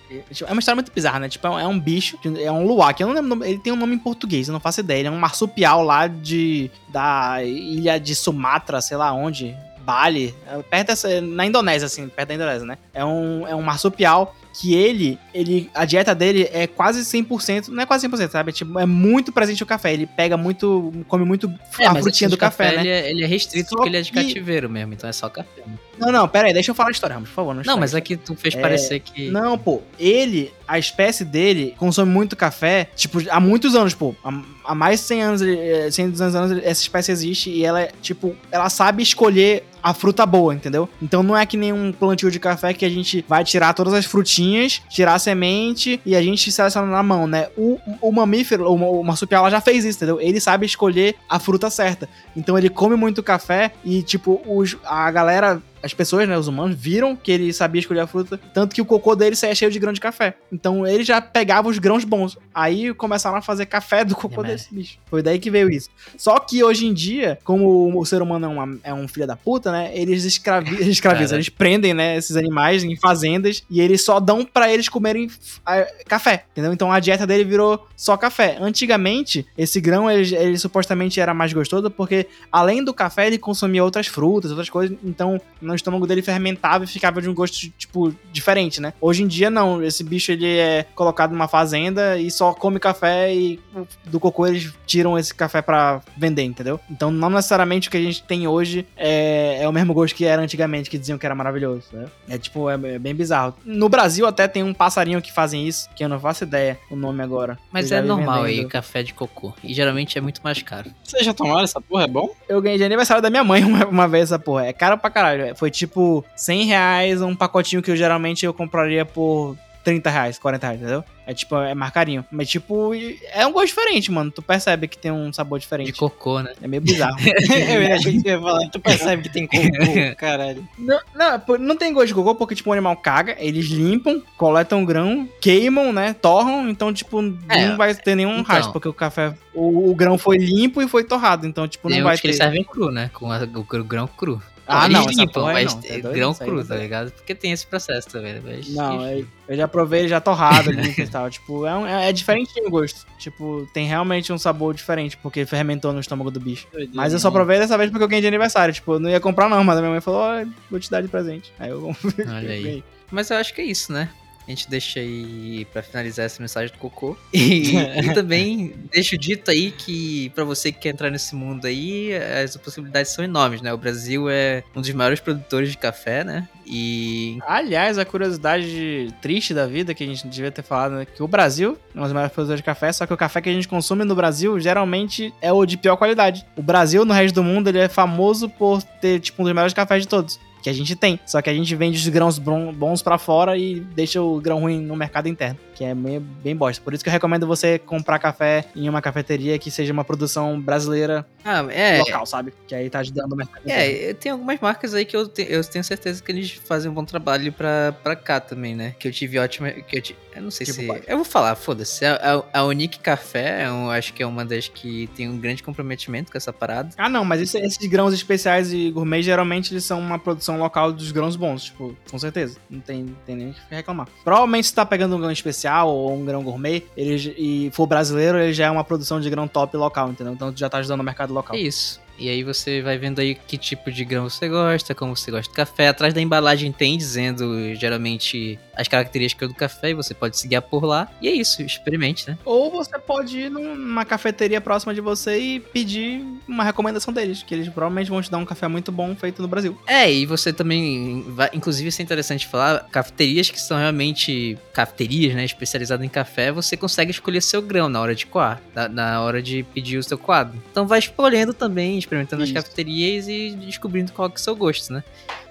[0.47, 1.29] É uma história muito bizarra, né?
[1.29, 2.99] Tipo, é um- é um bicho, é um luwak.
[2.99, 3.45] Eu não lembro.
[3.45, 4.99] Ele tem um nome em português, eu não faço ideia.
[4.99, 6.71] Ele é um marsupial lá de.
[6.89, 9.55] da ilha de Sumatra, sei lá onde.
[9.83, 12.77] Bali, é perto dessa, na Indonésia, assim, perto da Indonésia, né?
[12.93, 17.81] É um, é um marsupial que ele, ele, a dieta dele é quase 100%, não
[17.81, 18.51] é quase 100%, sabe?
[18.51, 19.91] Tipo, é muito presente o café.
[19.93, 22.79] Ele pega muito, come muito É, a frutinha do café, né?
[22.81, 25.13] Ele é, ele é restrito Só porque ele é de que- cativeiro mesmo, então é
[25.13, 25.49] só café.
[25.65, 25.73] né?
[25.97, 27.55] Não, não, pera aí, deixa eu falar a história, por favor.
[27.55, 29.29] Não, Não, mas aqui tu fez É, parecer que.
[29.31, 34.13] Não, pô, ele, a espécie dele, consome muito café, tipo, há muitos anos, pô.
[34.23, 34.29] Há,
[34.65, 37.81] há mais de 100 anos, ele- eh, 100, 200 anos, essa espécie existe e ela,
[37.81, 40.87] é, tipo, ela sabe escolher a fruta boa, entendeu?
[41.01, 43.93] Então não é que nem um plantio de café que a gente vai tirar todas
[43.93, 47.47] as frutinhas, tirar a semente e a gente seleciona na mão, né?
[47.57, 50.21] O, o mamífero, o, o marsupial, já fez isso, entendeu?
[50.21, 52.07] Ele sabe escolher a fruta certa.
[52.35, 56.75] Então ele come muito café e, tipo, os, a galera as pessoas, né, os humanos,
[56.75, 59.77] viram que ele sabia escolher a fruta, tanto que o cocô dele saía cheio de
[59.79, 60.33] grão de café.
[60.51, 62.37] Então ele já pegava os grãos bons.
[62.55, 64.97] Aí começaram a fazer café do cocô É, desse bicho.
[65.07, 65.89] Foi daí que veio isso.
[66.17, 69.35] Só que hoje em dia, como o ser humano é, uma- é um filho da
[69.35, 74.19] puta, né, eles escravi escravizam, eles prendem, né, esses animais em fazendas e eles só
[74.19, 75.29] dão pra eles comerem
[75.65, 76.71] ah, café, entendeu?
[76.71, 78.57] Então a dieta dele virou só café.
[78.59, 83.83] Antigamente, esse grão, ele, ele supostamente era mais gostoso porque além do café, ele consumia
[83.83, 85.41] outras frutas, outras coisas, então
[85.73, 88.93] no estômago dele fermentava e ficava de um gosto, tipo, diferente, né?
[89.01, 89.83] Hoje em dia, não.
[89.83, 93.59] Esse bicho, ele é colocado numa fazenda e só come café e
[94.05, 96.79] do cocô eles tiram esse café pra vender, entendeu?
[96.89, 100.25] Então, não necessariamente o que a gente tem hoje é, é o mesmo gosto que
[100.25, 102.05] era antigamente, que diziam que era maravilhoso, né?
[102.29, 103.55] É, tipo, é, é bem bizarro.
[103.65, 106.95] No Brasil, até tem um passarinho que fazem isso, que eu não faço ideia o
[106.95, 107.57] nome agora.
[107.71, 108.69] Mas é normal aí, vendendo.
[108.69, 109.53] café de cocô.
[109.63, 110.91] E geralmente é muito mais caro.
[111.03, 112.03] Vocês já tomaram essa porra?
[112.03, 112.29] É bom?
[112.47, 114.65] Eu ganhei de aniversário da minha mãe uma, uma vez essa porra.
[114.67, 115.55] É caro pra caralho.
[115.55, 120.65] Foi tipo 100 reais um pacotinho que eu geralmente eu compraria por 30 reais, 40
[120.65, 121.03] reais, entendeu?
[121.27, 122.23] É tipo, é mais carinho.
[122.31, 122.93] Mas tipo,
[123.33, 124.31] é um gosto diferente, mano.
[124.31, 125.87] Tu percebe que tem um sabor diferente.
[125.87, 126.53] De cocô, né?
[126.61, 127.17] É meio bizarro.
[127.19, 129.61] eu achei que você ia falar, tu percebe que tem cocô,
[130.17, 130.65] caralho.
[130.77, 134.21] não, não, pô, não tem gosto de cocô porque, tipo, o animal caga, eles limpam,
[134.37, 136.13] coletam grão, queimam, né?
[136.13, 138.43] Torram, então, tipo, É, não vai ter nenhum então.
[138.55, 139.33] rastro, porque o café.
[139.53, 142.27] O, o grão foi limpo e foi torrado, então, tipo, não vai uns que ter.
[142.29, 143.09] eles servem cru, né?
[143.13, 144.41] Com a- o, o grão cru.
[144.65, 147.11] Ah, não, porra aí mas não, tá é grão aí cru, não tá ligado?
[147.11, 148.41] Porque tem esse processo também, né?
[148.43, 149.27] Mas, Não, enfim.
[149.47, 151.29] eu, já provei já torrado, limpo e tal.
[151.29, 153.05] Tipo, é, um, é, é diferentinho o gosto.
[153.17, 156.67] Tipo, tem realmente um sabor diferente, porque fermentou no estômago do bicho.
[156.93, 158.73] Mas eu só provei dessa vez porque eu ganhei de aniversário.
[158.73, 161.01] Tipo, eu não ia comprar não, mas a minha mãe falou, ó, vou te dar
[161.01, 161.51] de presente.
[161.59, 161.83] Aí eu
[162.19, 162.83] Olha aí.
[163.11, 164.09] Mas eu acho que é isso, né?
[164.47, 167.17] A gente deixa aí pra finalizar essa mensagem do cocô.
[167.33, 172.11] E, e também deixo dito aí que pra você que quer entrar nesse mundo aí,
[172.15, 173.73] as possibilidades são enormes, né?
[173.73, 176.47] O Brasil é um dos maiores produtores de café, né?
[176.65, 181.05] E Aliás, a curiosidade triste da vida que a gente devia ter falado, né?
[181.05, 183.49] Que o Brasil é um dos maiores produtores de café, só que o café que
[183.49, 186.45] a gente consome no Brasil geralmente é o de pior qualidade.
[186.55, 189.73] O Brasil, no resto do mundo, ele é famoso por ter, tipo, um dos melhores
[189.73, 190.39] cafés de todos.
[190.63, 191.19] Que a gente tem.
[191.25, 194.81] Só que a gente vende os grãos bons pra fora e deixa o grão ruim
[194.81, 195.59] no mercado interno.
[195.75, 196.83] Que é meio, bem bosta.
[196.83, 200.59] Por isso que eu recomendo você comprar café em uma cafeteria que seja uma produção
[200.61, 202.53] brasileira ah, é, local, sabe?
[202.67, 203.61] Que aí tá ajudando o mercado.
[203.65, 206.93] É, tem algumas marcas aí que eu, te- eu tenho certeza que eles fazem um
[206.93, 208.95] bom trabalho pra, pra cá também, né?
[208.99, 209.71] Que eu tive ótima.
[209.71, 210.85] Que eu, ti- eu não sei Tipo se.
[210.87, 211.03] quais?
[211.07, 212.05] Eu vou falar, foda-se.
[212.05, 215.63] A, a, a Unique Café, eu acho que é uma das que tem um grande
[215.63, 216.89] comprometimento com essa parada.
[216.97, 220.91] Ah, não, mas esse- esses grãos especiais e gourmet, geralmente eles são uma produção local
[220.93, 222.57] dos grãos bons, tipo, com certeza.
[222.69, 224.07] Não tem, tem nem o que reclamar.
[224.23, 227.87] Provavelmente se tá pegando um grão especial, especial ou um grão gourmet, ele, e for
[227.87, 230.33] brasileiro, ele já é uma produção de grão top local, entendeu?
[230.33, 231.55] Então tu já tá ajudando o mercado local.
[231.55, 232.01] É isso.
[232.17, 235.49] E aí você vai vendo aí que tipo de grão você gosta, como você gosta
[235.49, 235.87] de café.
[235.87, 240.61] Atrás da embalagem tem dizendo geralmente as características do café e você pode se guiar
[240.61, 241.09] por lá.
[241.21, 242.37] E é isso, experimente, né?
[242.45, 247.53] Ou você pode ir numa cafeteria próxima de você e pedir uma recomendação deles, que
[247.53, 249.77] eles provavelmente vão te dar um café muito bom feito no Brasil.
[249.87, 255.35] É, e você também vai, inclusive isso é interessante falar, cafeterias que são realmente cafeterias,
[255.35, 259.21] né, especializadas em café, você consegue escolher seu grão na hora de coar, na, na
[259.21, 260.61] hora de pedir o seu quadro.
[260.71, 262.57] Então vai escolhendo também, experimentando Isso.
[262.57, 265.03] as cafeterias e descobrindo qual que é o seu gosto, né?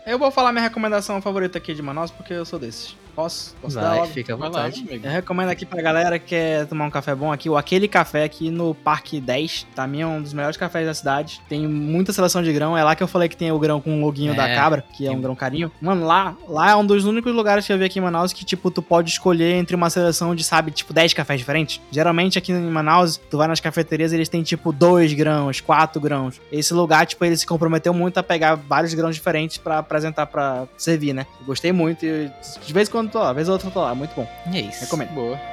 [0.04, 2.96] Eu vou falar minha recomendação favorita aqui de Manaus, porque eu sou desses.
[3.14, 3.54] Posso?
[3.60, 4.10] Posso dar Vai, logo?
[4.10, 4.80] fica à lá, vontade.
[4.88, 5.06] amigo.
[5.06, 8.24] Eu recomendo aqui pra galera que quer tomar um café bom aqui, o Aquele Café
[8.24, 9.66] aqui no Parque 10.
[9.74, 11.42] Pra mim é um dos melhores cafés da cidade.
[11.46, 12.76] Tem muita seleção de grão.
[12.76, 14.34] É lá que eu falei que tem o grão com o loguinho É.
[14.34, 15.70] da cabra, que é um grão carinho.
[15.78, 18.46] Mano, lá, lá é um dos únicos lugares que eu vi aqui em Manaus que,
[18.46, 21.82] tipo, tu pode escolher entre uma seleção de, sabe, tipo, 10 cafés diferentes.
[21.90, 26.40] Geralmente aqui em Manaus, tu vai nas cafeterias eles têm, tipo, 2 grãos, 4 grãos.
[26.50, 30.66] Esse lugar, tipo, ele se comprometeu muito a pegar vários grãos diferentes pra apresentar pra
[30.76, 31.26] servir, né?
[31.40, 32.30] Eu gostei muito e
[32.64, 33.94] de vez em quando tô lá, vez ou outra eu tô lá.
[33.94, 34.26] Muito bom.
[34.50, 34.80] E é isso.
[34.80, 35.10] Recomendo.
[35.10, 35.51] Boa.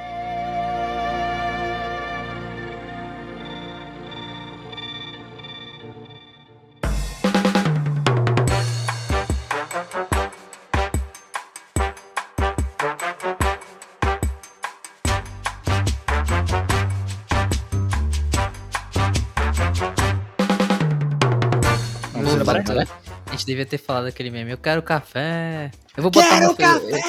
[23.50, 24.50] Devia ter falado aquele meme.
[24.52, 25.70] Eu quero café.
[25.96, 27.00] Eu vou botar no café.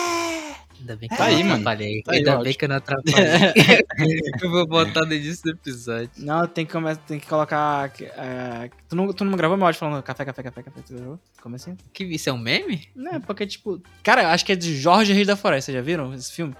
[0.80, 1.62] Ainda bem que Tá eu aí, não mano.
[1.62, 2.02] atrapalhei.
[2.04, 2.44] Tá aí, Ainda ótimo.
[2.44, 3.54] bem que eu não atrapalhei.
[4.42, 6.10] eu vou botar no início do episódio.
[6.18, 7.92] Não, tem que, come- tem que colocar.
[8.02, 10.82] é, tu, não, tu não gravou meu áudio falando café, café, café, café?
[10.86, 11.18] Tu gravou?
[11.42, 11.78] Como assim?
[11.94, 12.90] Que isso é um meme?
[12.94, 13.82] Não, é porque, tipo.
[14.04, 15.72] Cara, eu acho que é de Jorge Reis da Floresta.
[15.72, 16.54] Vocês já viram esse filme?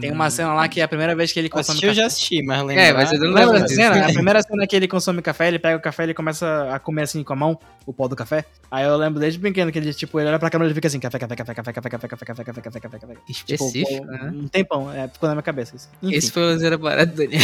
[0.00, 2.00] Tem uma cena lá que é a primeira vez que ele consome Assistir eu café.
[2.00, 2.82] já assisti, mas lembrar...
[2.82, 3.76] É, mas eu não lembro disso.
[3.76, 4.06] cena?
[4.06, 6.78] A primeira cena é que ele consome café, ele pega o café, ele começa a
[6.80, 8.44] comer assim com a mão, o pó do café.
[8.70, 10.88] Aí eu lembro desde pequeno que ele, tipo, ele olha pra câmera e ele fica
[10.88, 13.14] assim, café, café, café, café, café, café, café, café, café, café, café, café.
[13.28, 14.32] Específico, Tipo, né?
[14.34, 15.88] um tempão, é, ficou na minha cabeça isso.
[16.02, 16.14] Enfim.
[16.16, 17.40] Esse foi o Zero Barato do Daniel.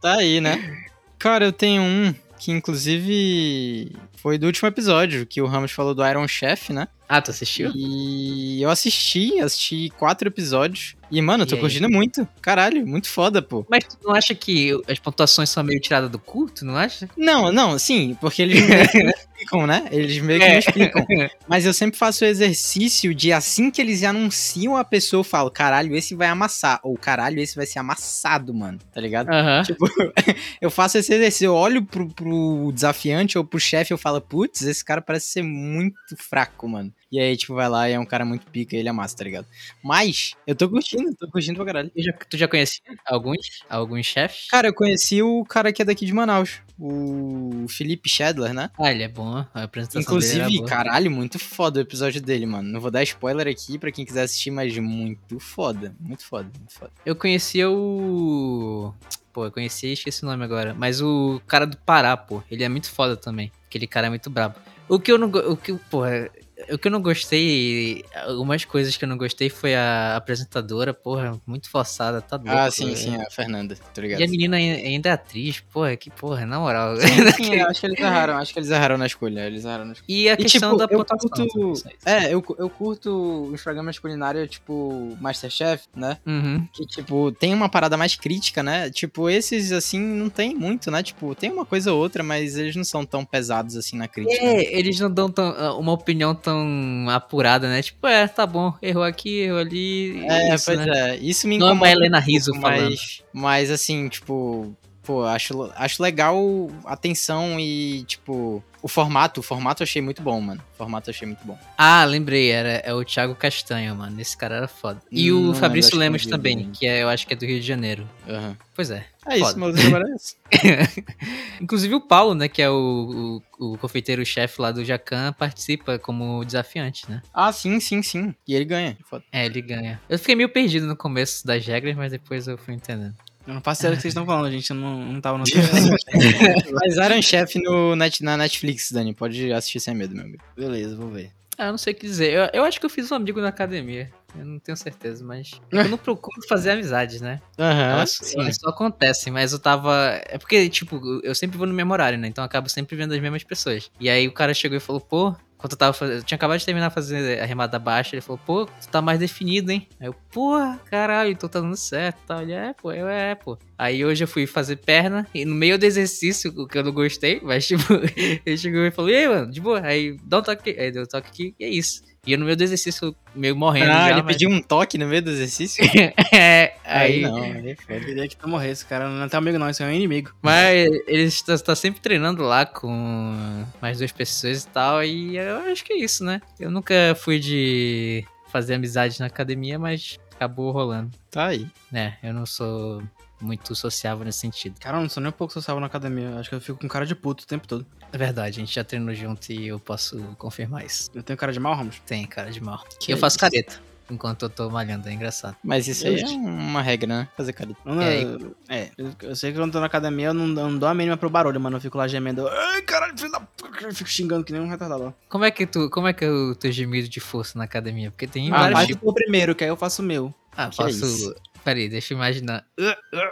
[0.00, 0.84] Tá aí, né?
[1.18, 6.04] Cara, eu tenho um que inclusive foi do último episódio, que o Ramos falou do
[6.04, 6.88] Iron Chef, né?
[7.12, 7.70] Ah, tu assistiu?
[7.74, 10.96] E eu assisti, assisti quatro episódios.
[11.10, 12.26] E, mano, eu tô curtindo muito.
[12.40, 13.66] Caralho, muito foda, pô.
[13.68, 16.46] Mas tu não acha que as pontuações são meio tiradas do cu?
[16.48, 17.06] Tu não acha?
[17.14, 19.88] Não, não, sim, porque eles meio que não explicam, né?
[19.92, 21.06] Eles meio que não explicam.
[21.46, 25.50] Mas eu sempre faço o exercício de assim que eles anunciam a pessoa, eu falo,
[25.50, 26.80] caralho, esse vai amassar.
[26.82, 28.78] Ou caralho, esse vai ser amassado, mano.
[28.90, 29.28] Tá ligado?
[29.28, 29.64] Aham.
[29.64, 29.84] Tipo,
[30.62, 34.62] eu faço esse exercício, eu olho pro, pro desafiante ou pro chefe, eu falo, putz,
[34.62, 36.90] esse cara parece ser muito fraco, mano.
[37.12, 39.22] E aí, tipo, vai lá e é um cara muito pica e ele amassa, tá
[39.24, 39.46] ligado?
[39.84, 41.90] Mas, eu tô curtindo, tô curtindo pra caralho.
[41.90, 43.62] Tu já, tu já conhecia alguns?
[43.68, 44.48] Alguns chefes?
[44.48, 48.70] Cara, eu conheci o cara que é daqui de Manaus, o Felipe Shedler, né?
[48.78, 49.44] Ah, ele é bom.
[49.52, 50.66] A apresentação dele Inclusive, era boa.
[50.66, 52.66] caralho, muito foda o episódio dele, mano.
[52.70, 56.72] Não vou dar spoiler aqui pra quem quiser assistir, mas muito foda, muito foda, muito
[56.72, 56.92] foda.
[57.04, 58.94] Eu conhecia o...
[59.34, 60.72] Pô, eu conhecia e esqueci o nome agora.
[60.72, 62.42] Mas o cara do Pará, pô.
[62.50, 63.52] Ele é muito foda também.
[63.66, 64.54] Aquele cara é muito brabo.
[64.88, 65.28] O que eu não...
[65.28, 66.30] O que, porra...
[66.70, 71.40] O que eu não gostei, algumas coisas que eu não gostei foi a apresentadora, porra,
[71.46, 72.56] muito forçada, tá doido.
[72.56, 74.20] Ah, sim, sim, a Fernanda, tá ligado?
[74.20, 76.96] E a menina ai- ainda é atriz, porra, que porra, na moral.
[76.96, 77.06] Sim,
[77.44, 80.06] sim, acho que eles erraram, acho que eles erraram na escolha, eles erraram na escolha.
[80.14, 81.48] E a E, questão tipo, da eu pontuação.
[81.48, 81.88] curto-?
[82.04, 86.18] É, eu, eu curto os programas culinários, tipo, Masterchef, né?
[86.26, 86.68] Uhum.
[86.72, 88.90] Que, tipo, tem uma parada mais crítica, né?
[88.90, 91.02] Tipo, esses, assim, não tem muito, né?
[91.02, 94.44] Tipo, tem uma coisa ou outra, mas eles não são tão pesados, assim, na crítica.
[94.44, 97.82] É, eles não dão tão- uma opinião tão apurada, né?
[97.82, 100.24] Tipo, é, tá bom, errou aqui, errou ali.
[100.26, 100.86] É, isso, pois né?
[101.12, 101.16] é.
[101.16, 101.90] Isso me Não é incomoda.
[101.90, 102.90] uma Helena um Rizzo pouco, falando.
[102.90, 106.36] mas, mas, assim, tipo, pô, acho, acho legal
[106.84, 109.40] a tensão e, tipo, o formato.
[109.40, 110.62] O formato eu achei muito bom, mano.
[110.74, 111.58] O formato eu achei muito bom.
[111.76, 114.20] Ah, lembrei, era, é o Thiago Castanho, mano.
[114.20, 115.00] Esse cara era foda.
[115.10, 117.44] E Hum, o lembro, Fabrício que Lemos também, que é, eu acho que é do
[117.46, 118.08] Rio de Janeiro.
[118.28, 118.56] Aham.
[118.74, 119.06] Pois é.
[119.28, 120.34] É isso, meu Deus, agora é isso.
[121.60, 126.44] Inclusive o Paulo, né, que é o, o, o confeiteiro-chefe lá do Jacan, participa como
[126.44, 127.22] desafiante, né?
[127.32, 128.34] Ah, sim, sim, sim.
[128.48, 128.96] E ele ganha.
[129.08, 129.24] Foda.
[129.32, 130.00] É, ele ganha.
[130.08, 133.14] Eu fiquei meio perdido no começo das regras, mas depois eu fui entendendo.
[133.46, 134.70] Eu não faço ideia do que vocês estão falando, gente.
[134.70, 135.44] Eu não, não tava no
[136.74, 139.14] Mas Iron Chef no net, na Netflix, Dani.
[139.14, 140.42] Pode assistir sem medo, meu amigo.
[140.56, 141.30] Beleza, vou ver.
[141.58, 142.32] Ah, eu não sei o que dizer.
[142.32, 144.10] Eu, eu acho que eu fiz um amigo na academia.
[144.38, 145.52] Eu não tenho certeza, mas.
[145.70, 147.40] Eu não procuro fazer amizades, né?
[147.58, 150.20] Aham, Elas, elas só acontecem, mas eu tava.
[150.26, 152.28] É porque, tipo, eu sempre vou no mesmo horário, né?
[152.28, 153.90] Então eu acabo sempre vendo as mesmas pessoas.
[154.00, 156.16] E aí o cara chegou e falou, pô, Quando eu tava fazendo.
[156.16, 159.20] Eu tinha acabado de terminar fazer a remada baixa, ele falou, pô, tu tá mais
[159.20, 159.86] definido, hein?
[160.00, 162.42] Aí eu, porra, caralho, então tá dando certo tal.
[162.42, 163.56] Ele, é, pô, eu é, pô.
[163.78, 166.92] Aí hoje eu fui fazer perna, e no meio do exercício, o que eu não
[166.92, 167.84] gostei, mas tipo,
[168.44, 169.80] ele chegou e falou, e aí, mano, de boa.
[169.86, 170.70] Aí dá um toque.
[170.70, 172.02] Aí deu um toque aqui, e é isso.
[172.24, 173.90] E eu no meio do exercício, meio morrendo.
[173.90, 175.82] Ah, já, ele mas- pediu um toque no meio do exercício?
[176.32, 177.20] é, Aí aí.
[177.20, 177.98] não, aí Eu foda.
[177.98, 179.08] queria que tu morresse, cara.
[179.08, 180.30] Não é teu amigo, não, isso é um inimigo.
[180.40, 185.56] Mas ele está, está sempre treinando lá com mais duas pessoas e tal, e eu
[185.72, 186.40] acho que é isso, né?
[186.60, 191.10] Eu nunca fui de fazer amizade na academia, mas acabou rolando.
[191.28, 191.66] Tá aí.
[191.90, 192.18] né?
[192.22, 193.02] eu não sou
[193.42, 194.78] muito sociável nesse sentido.
[194.80, 196.38] Cara, eu não sou nem um pouco social na academia.
[196.38, 197.84] Acho que eu fico com cara de puto o tempo todo.
[198.12, 201.10] É verdade, a gente já treinou junto e eu posso confirmar isso.
[201.14, 201.98] Eu tenho cara de mal, Ramos?
[202.06, 202.84] Tem cara de mal.
[203.00, 203.40] Que eu é faço isso?
[203.40, 205.56] careta enquanto eu tô malhando, é engraçado.
[205.64, 207.28] Mas isso aí é uma regra, né?
[207.34, 207.78] Fazer careta.
[207.82, 208.20] Não- É,
[208.68, 210.92] é, eu, sei que quando eu tô na academia eu não, eu não dou a
[210.94, 211.78] mínima pro barulho, mano.
[211.78, 212.46] Eu fico lá gemendo.
[212.46, 213.70] Ai, caralho, filho da puta.
[213.86, 215.14] Eu fico xingando que nem um retardado.
[215.30, 218.10] Como é que tu, como é que é o teu gemido de força na academia?
[218.10, 219.00] Porque tem Ah, vários mas tipos.
[219.00, 220.34] tu for primeiro, que aí eu faço o meu.
[220.54, 221.06] Ah, que é faço.
[221.06, 221.34] isso?
[221.64, 222.64] Peraí, deixa eu imaginar.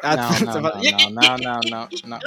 [0.03, 2.19] Ah, Não, não, não, não, não, não, não, não.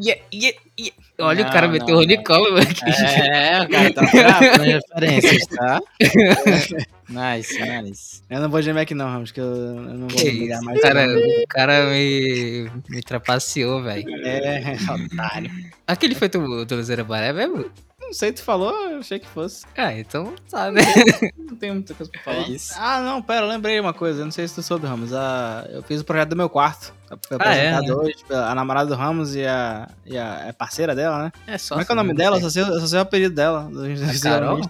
[0.00, 0.96] Yeah, yeah, yeah.
[1.18, 2.06] Olha, Não, o cara não, meteu o não.
[2.06, 2.84] Nicolo aqui.
[2.88, 5.80] É, o cara tá bravo nas referências, tá?
[7.10, 8.22] nice, nice.
[8.30, 10.80] Eu não vou gemer aqui não, Ramos, que eu, eu não vou ligar mais.
[10.80, 14.04] cara, o cara me, me trapaceou, velho.
[14.24, 14.76] É,
[15.12, 15.50] otário.
[15.86, 17.70] Aquele foi teu, teu Zero Baré mesmo?
[18.10, 19.64] Não sei, tu falou, eu achei que fosse.
[19.76, 20.80] Ah, então tá, né?
[21.38, 22.38] Não tem muita coisa pra falar.
[22.38, 22.74] É isso.
[22.76, 24.20] Ah, não, pera, eu lembrei uma coisa.
[24.20, 25.12] Eu não sei se tu soube, Ramos.
[25.12, 26.92] Ah, eu fiz o projeto do meu quarto.
[27.28, 30.92] Foi Ah, é, apresentado hoje a namorada do Ramos e a, e a é parceira
[30.92, 31.32] dela, né?
[31.46, 31.74] É só.
[31.76, 32.36] Como é que é o nome dela?
[32.38, 33.70] Eu só sei, eu só sei o apelido dela.
[33.70, 34.60] A Carol?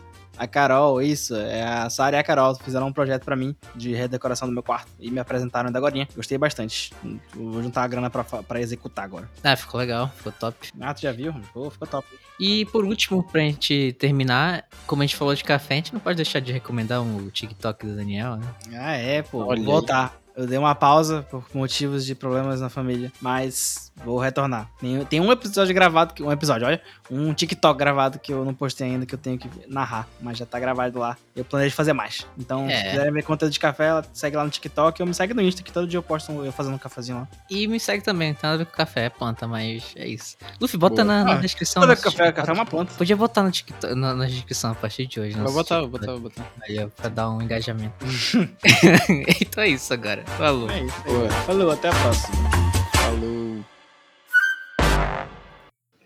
[0.40, 1.36] A Carol, isso.
[1.36, 4.62] É a Sara e a Carol fizeram um projeto pra mim de redecoração do meu
[4.62, 4.90] quarto.
[4.98, 6.08] E me apresentaram ainda agora.
[6.16, 6.94] Gostei bastante.
[7.34, 9.28] Vou juntar a grana pra executar agora.
[9.44, 10.70] Ah, ficou legal, ficou top.
[10.80, 11.34] Ah, tu já viu?
[11.52, 12.08] Pô, ficou top.
[12.40, 16.00] E por último, pra gente terminar, como a gente falou de café, a gente não
[16.00, 18.46] pode deixar de recomendar um TikTok do Daniel, né?
[18.72, 19.44] Ah, é, pô.
[19.44, 20.18] Olha vou voltar.
[20.34, 24.70] Eu dei uma pausa por motivos de problemas na família, mas vou retornar.
[25.08, 26.80] Tem, um episódio gravado, que, um episódio, olha,
[27.10, 30.46] um TikTok gravado que eu não postei ainda, que eu tenho que narrar, mas já
[30.46, 31.16] tá gravado lá.
[31.36, 32.26] Eu planejo fazer mais.
[32.38, 32.76] Então, É.
[32.76, 35.42] se quiserem ver conteúdo de café, ela segue lá no TikTok, eu me segue no
[35.42, 37.28] Insta, que todo dia eu posto um- eu fazendo um cafezinho lá.
[37.50, 40.36] E me segue também, tem nada a ver com café, é planta, mas é isso.
[40.60, 41.80] Luffy, bota na, na Ah, descrição.
[41.82, 42.36] Todo nosso café, TikTok.
[42.36, 42.92] café é uma planta.
[42.94, 45.36] Podia botar no TikTok, na, na descrição a partir de hoje.
[45.38, 46.44] Vou botar, vou botar, vou botar.
[46.68, 47.94] Aí, ó, pra dar um engajamento.
[49.40, 50.24] então é isso agora.
[50.38, 50.70] Falou.
[50.70, 51.00] É isso.
[51.04, 51.28] Boa.
[51.30, 52.79] Falou, até a próxima.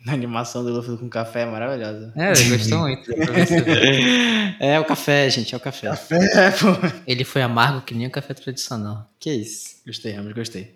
[0.06, 2.12] A animação do Luffy com café é maravilhosa.
[2.14, 3.06] É, ele gostou muito.
[3.06, 4.54] ver.
[4.60, 5.88] É o café, gente, é o café.
[5.88, 6.68] É, pô.
[7.06, 9.10] ele foi amargo que nem o café tradicional.
[9.18, 9.76] Que isso?
[9.84, 10.72] Gostei, Ramos, gostei.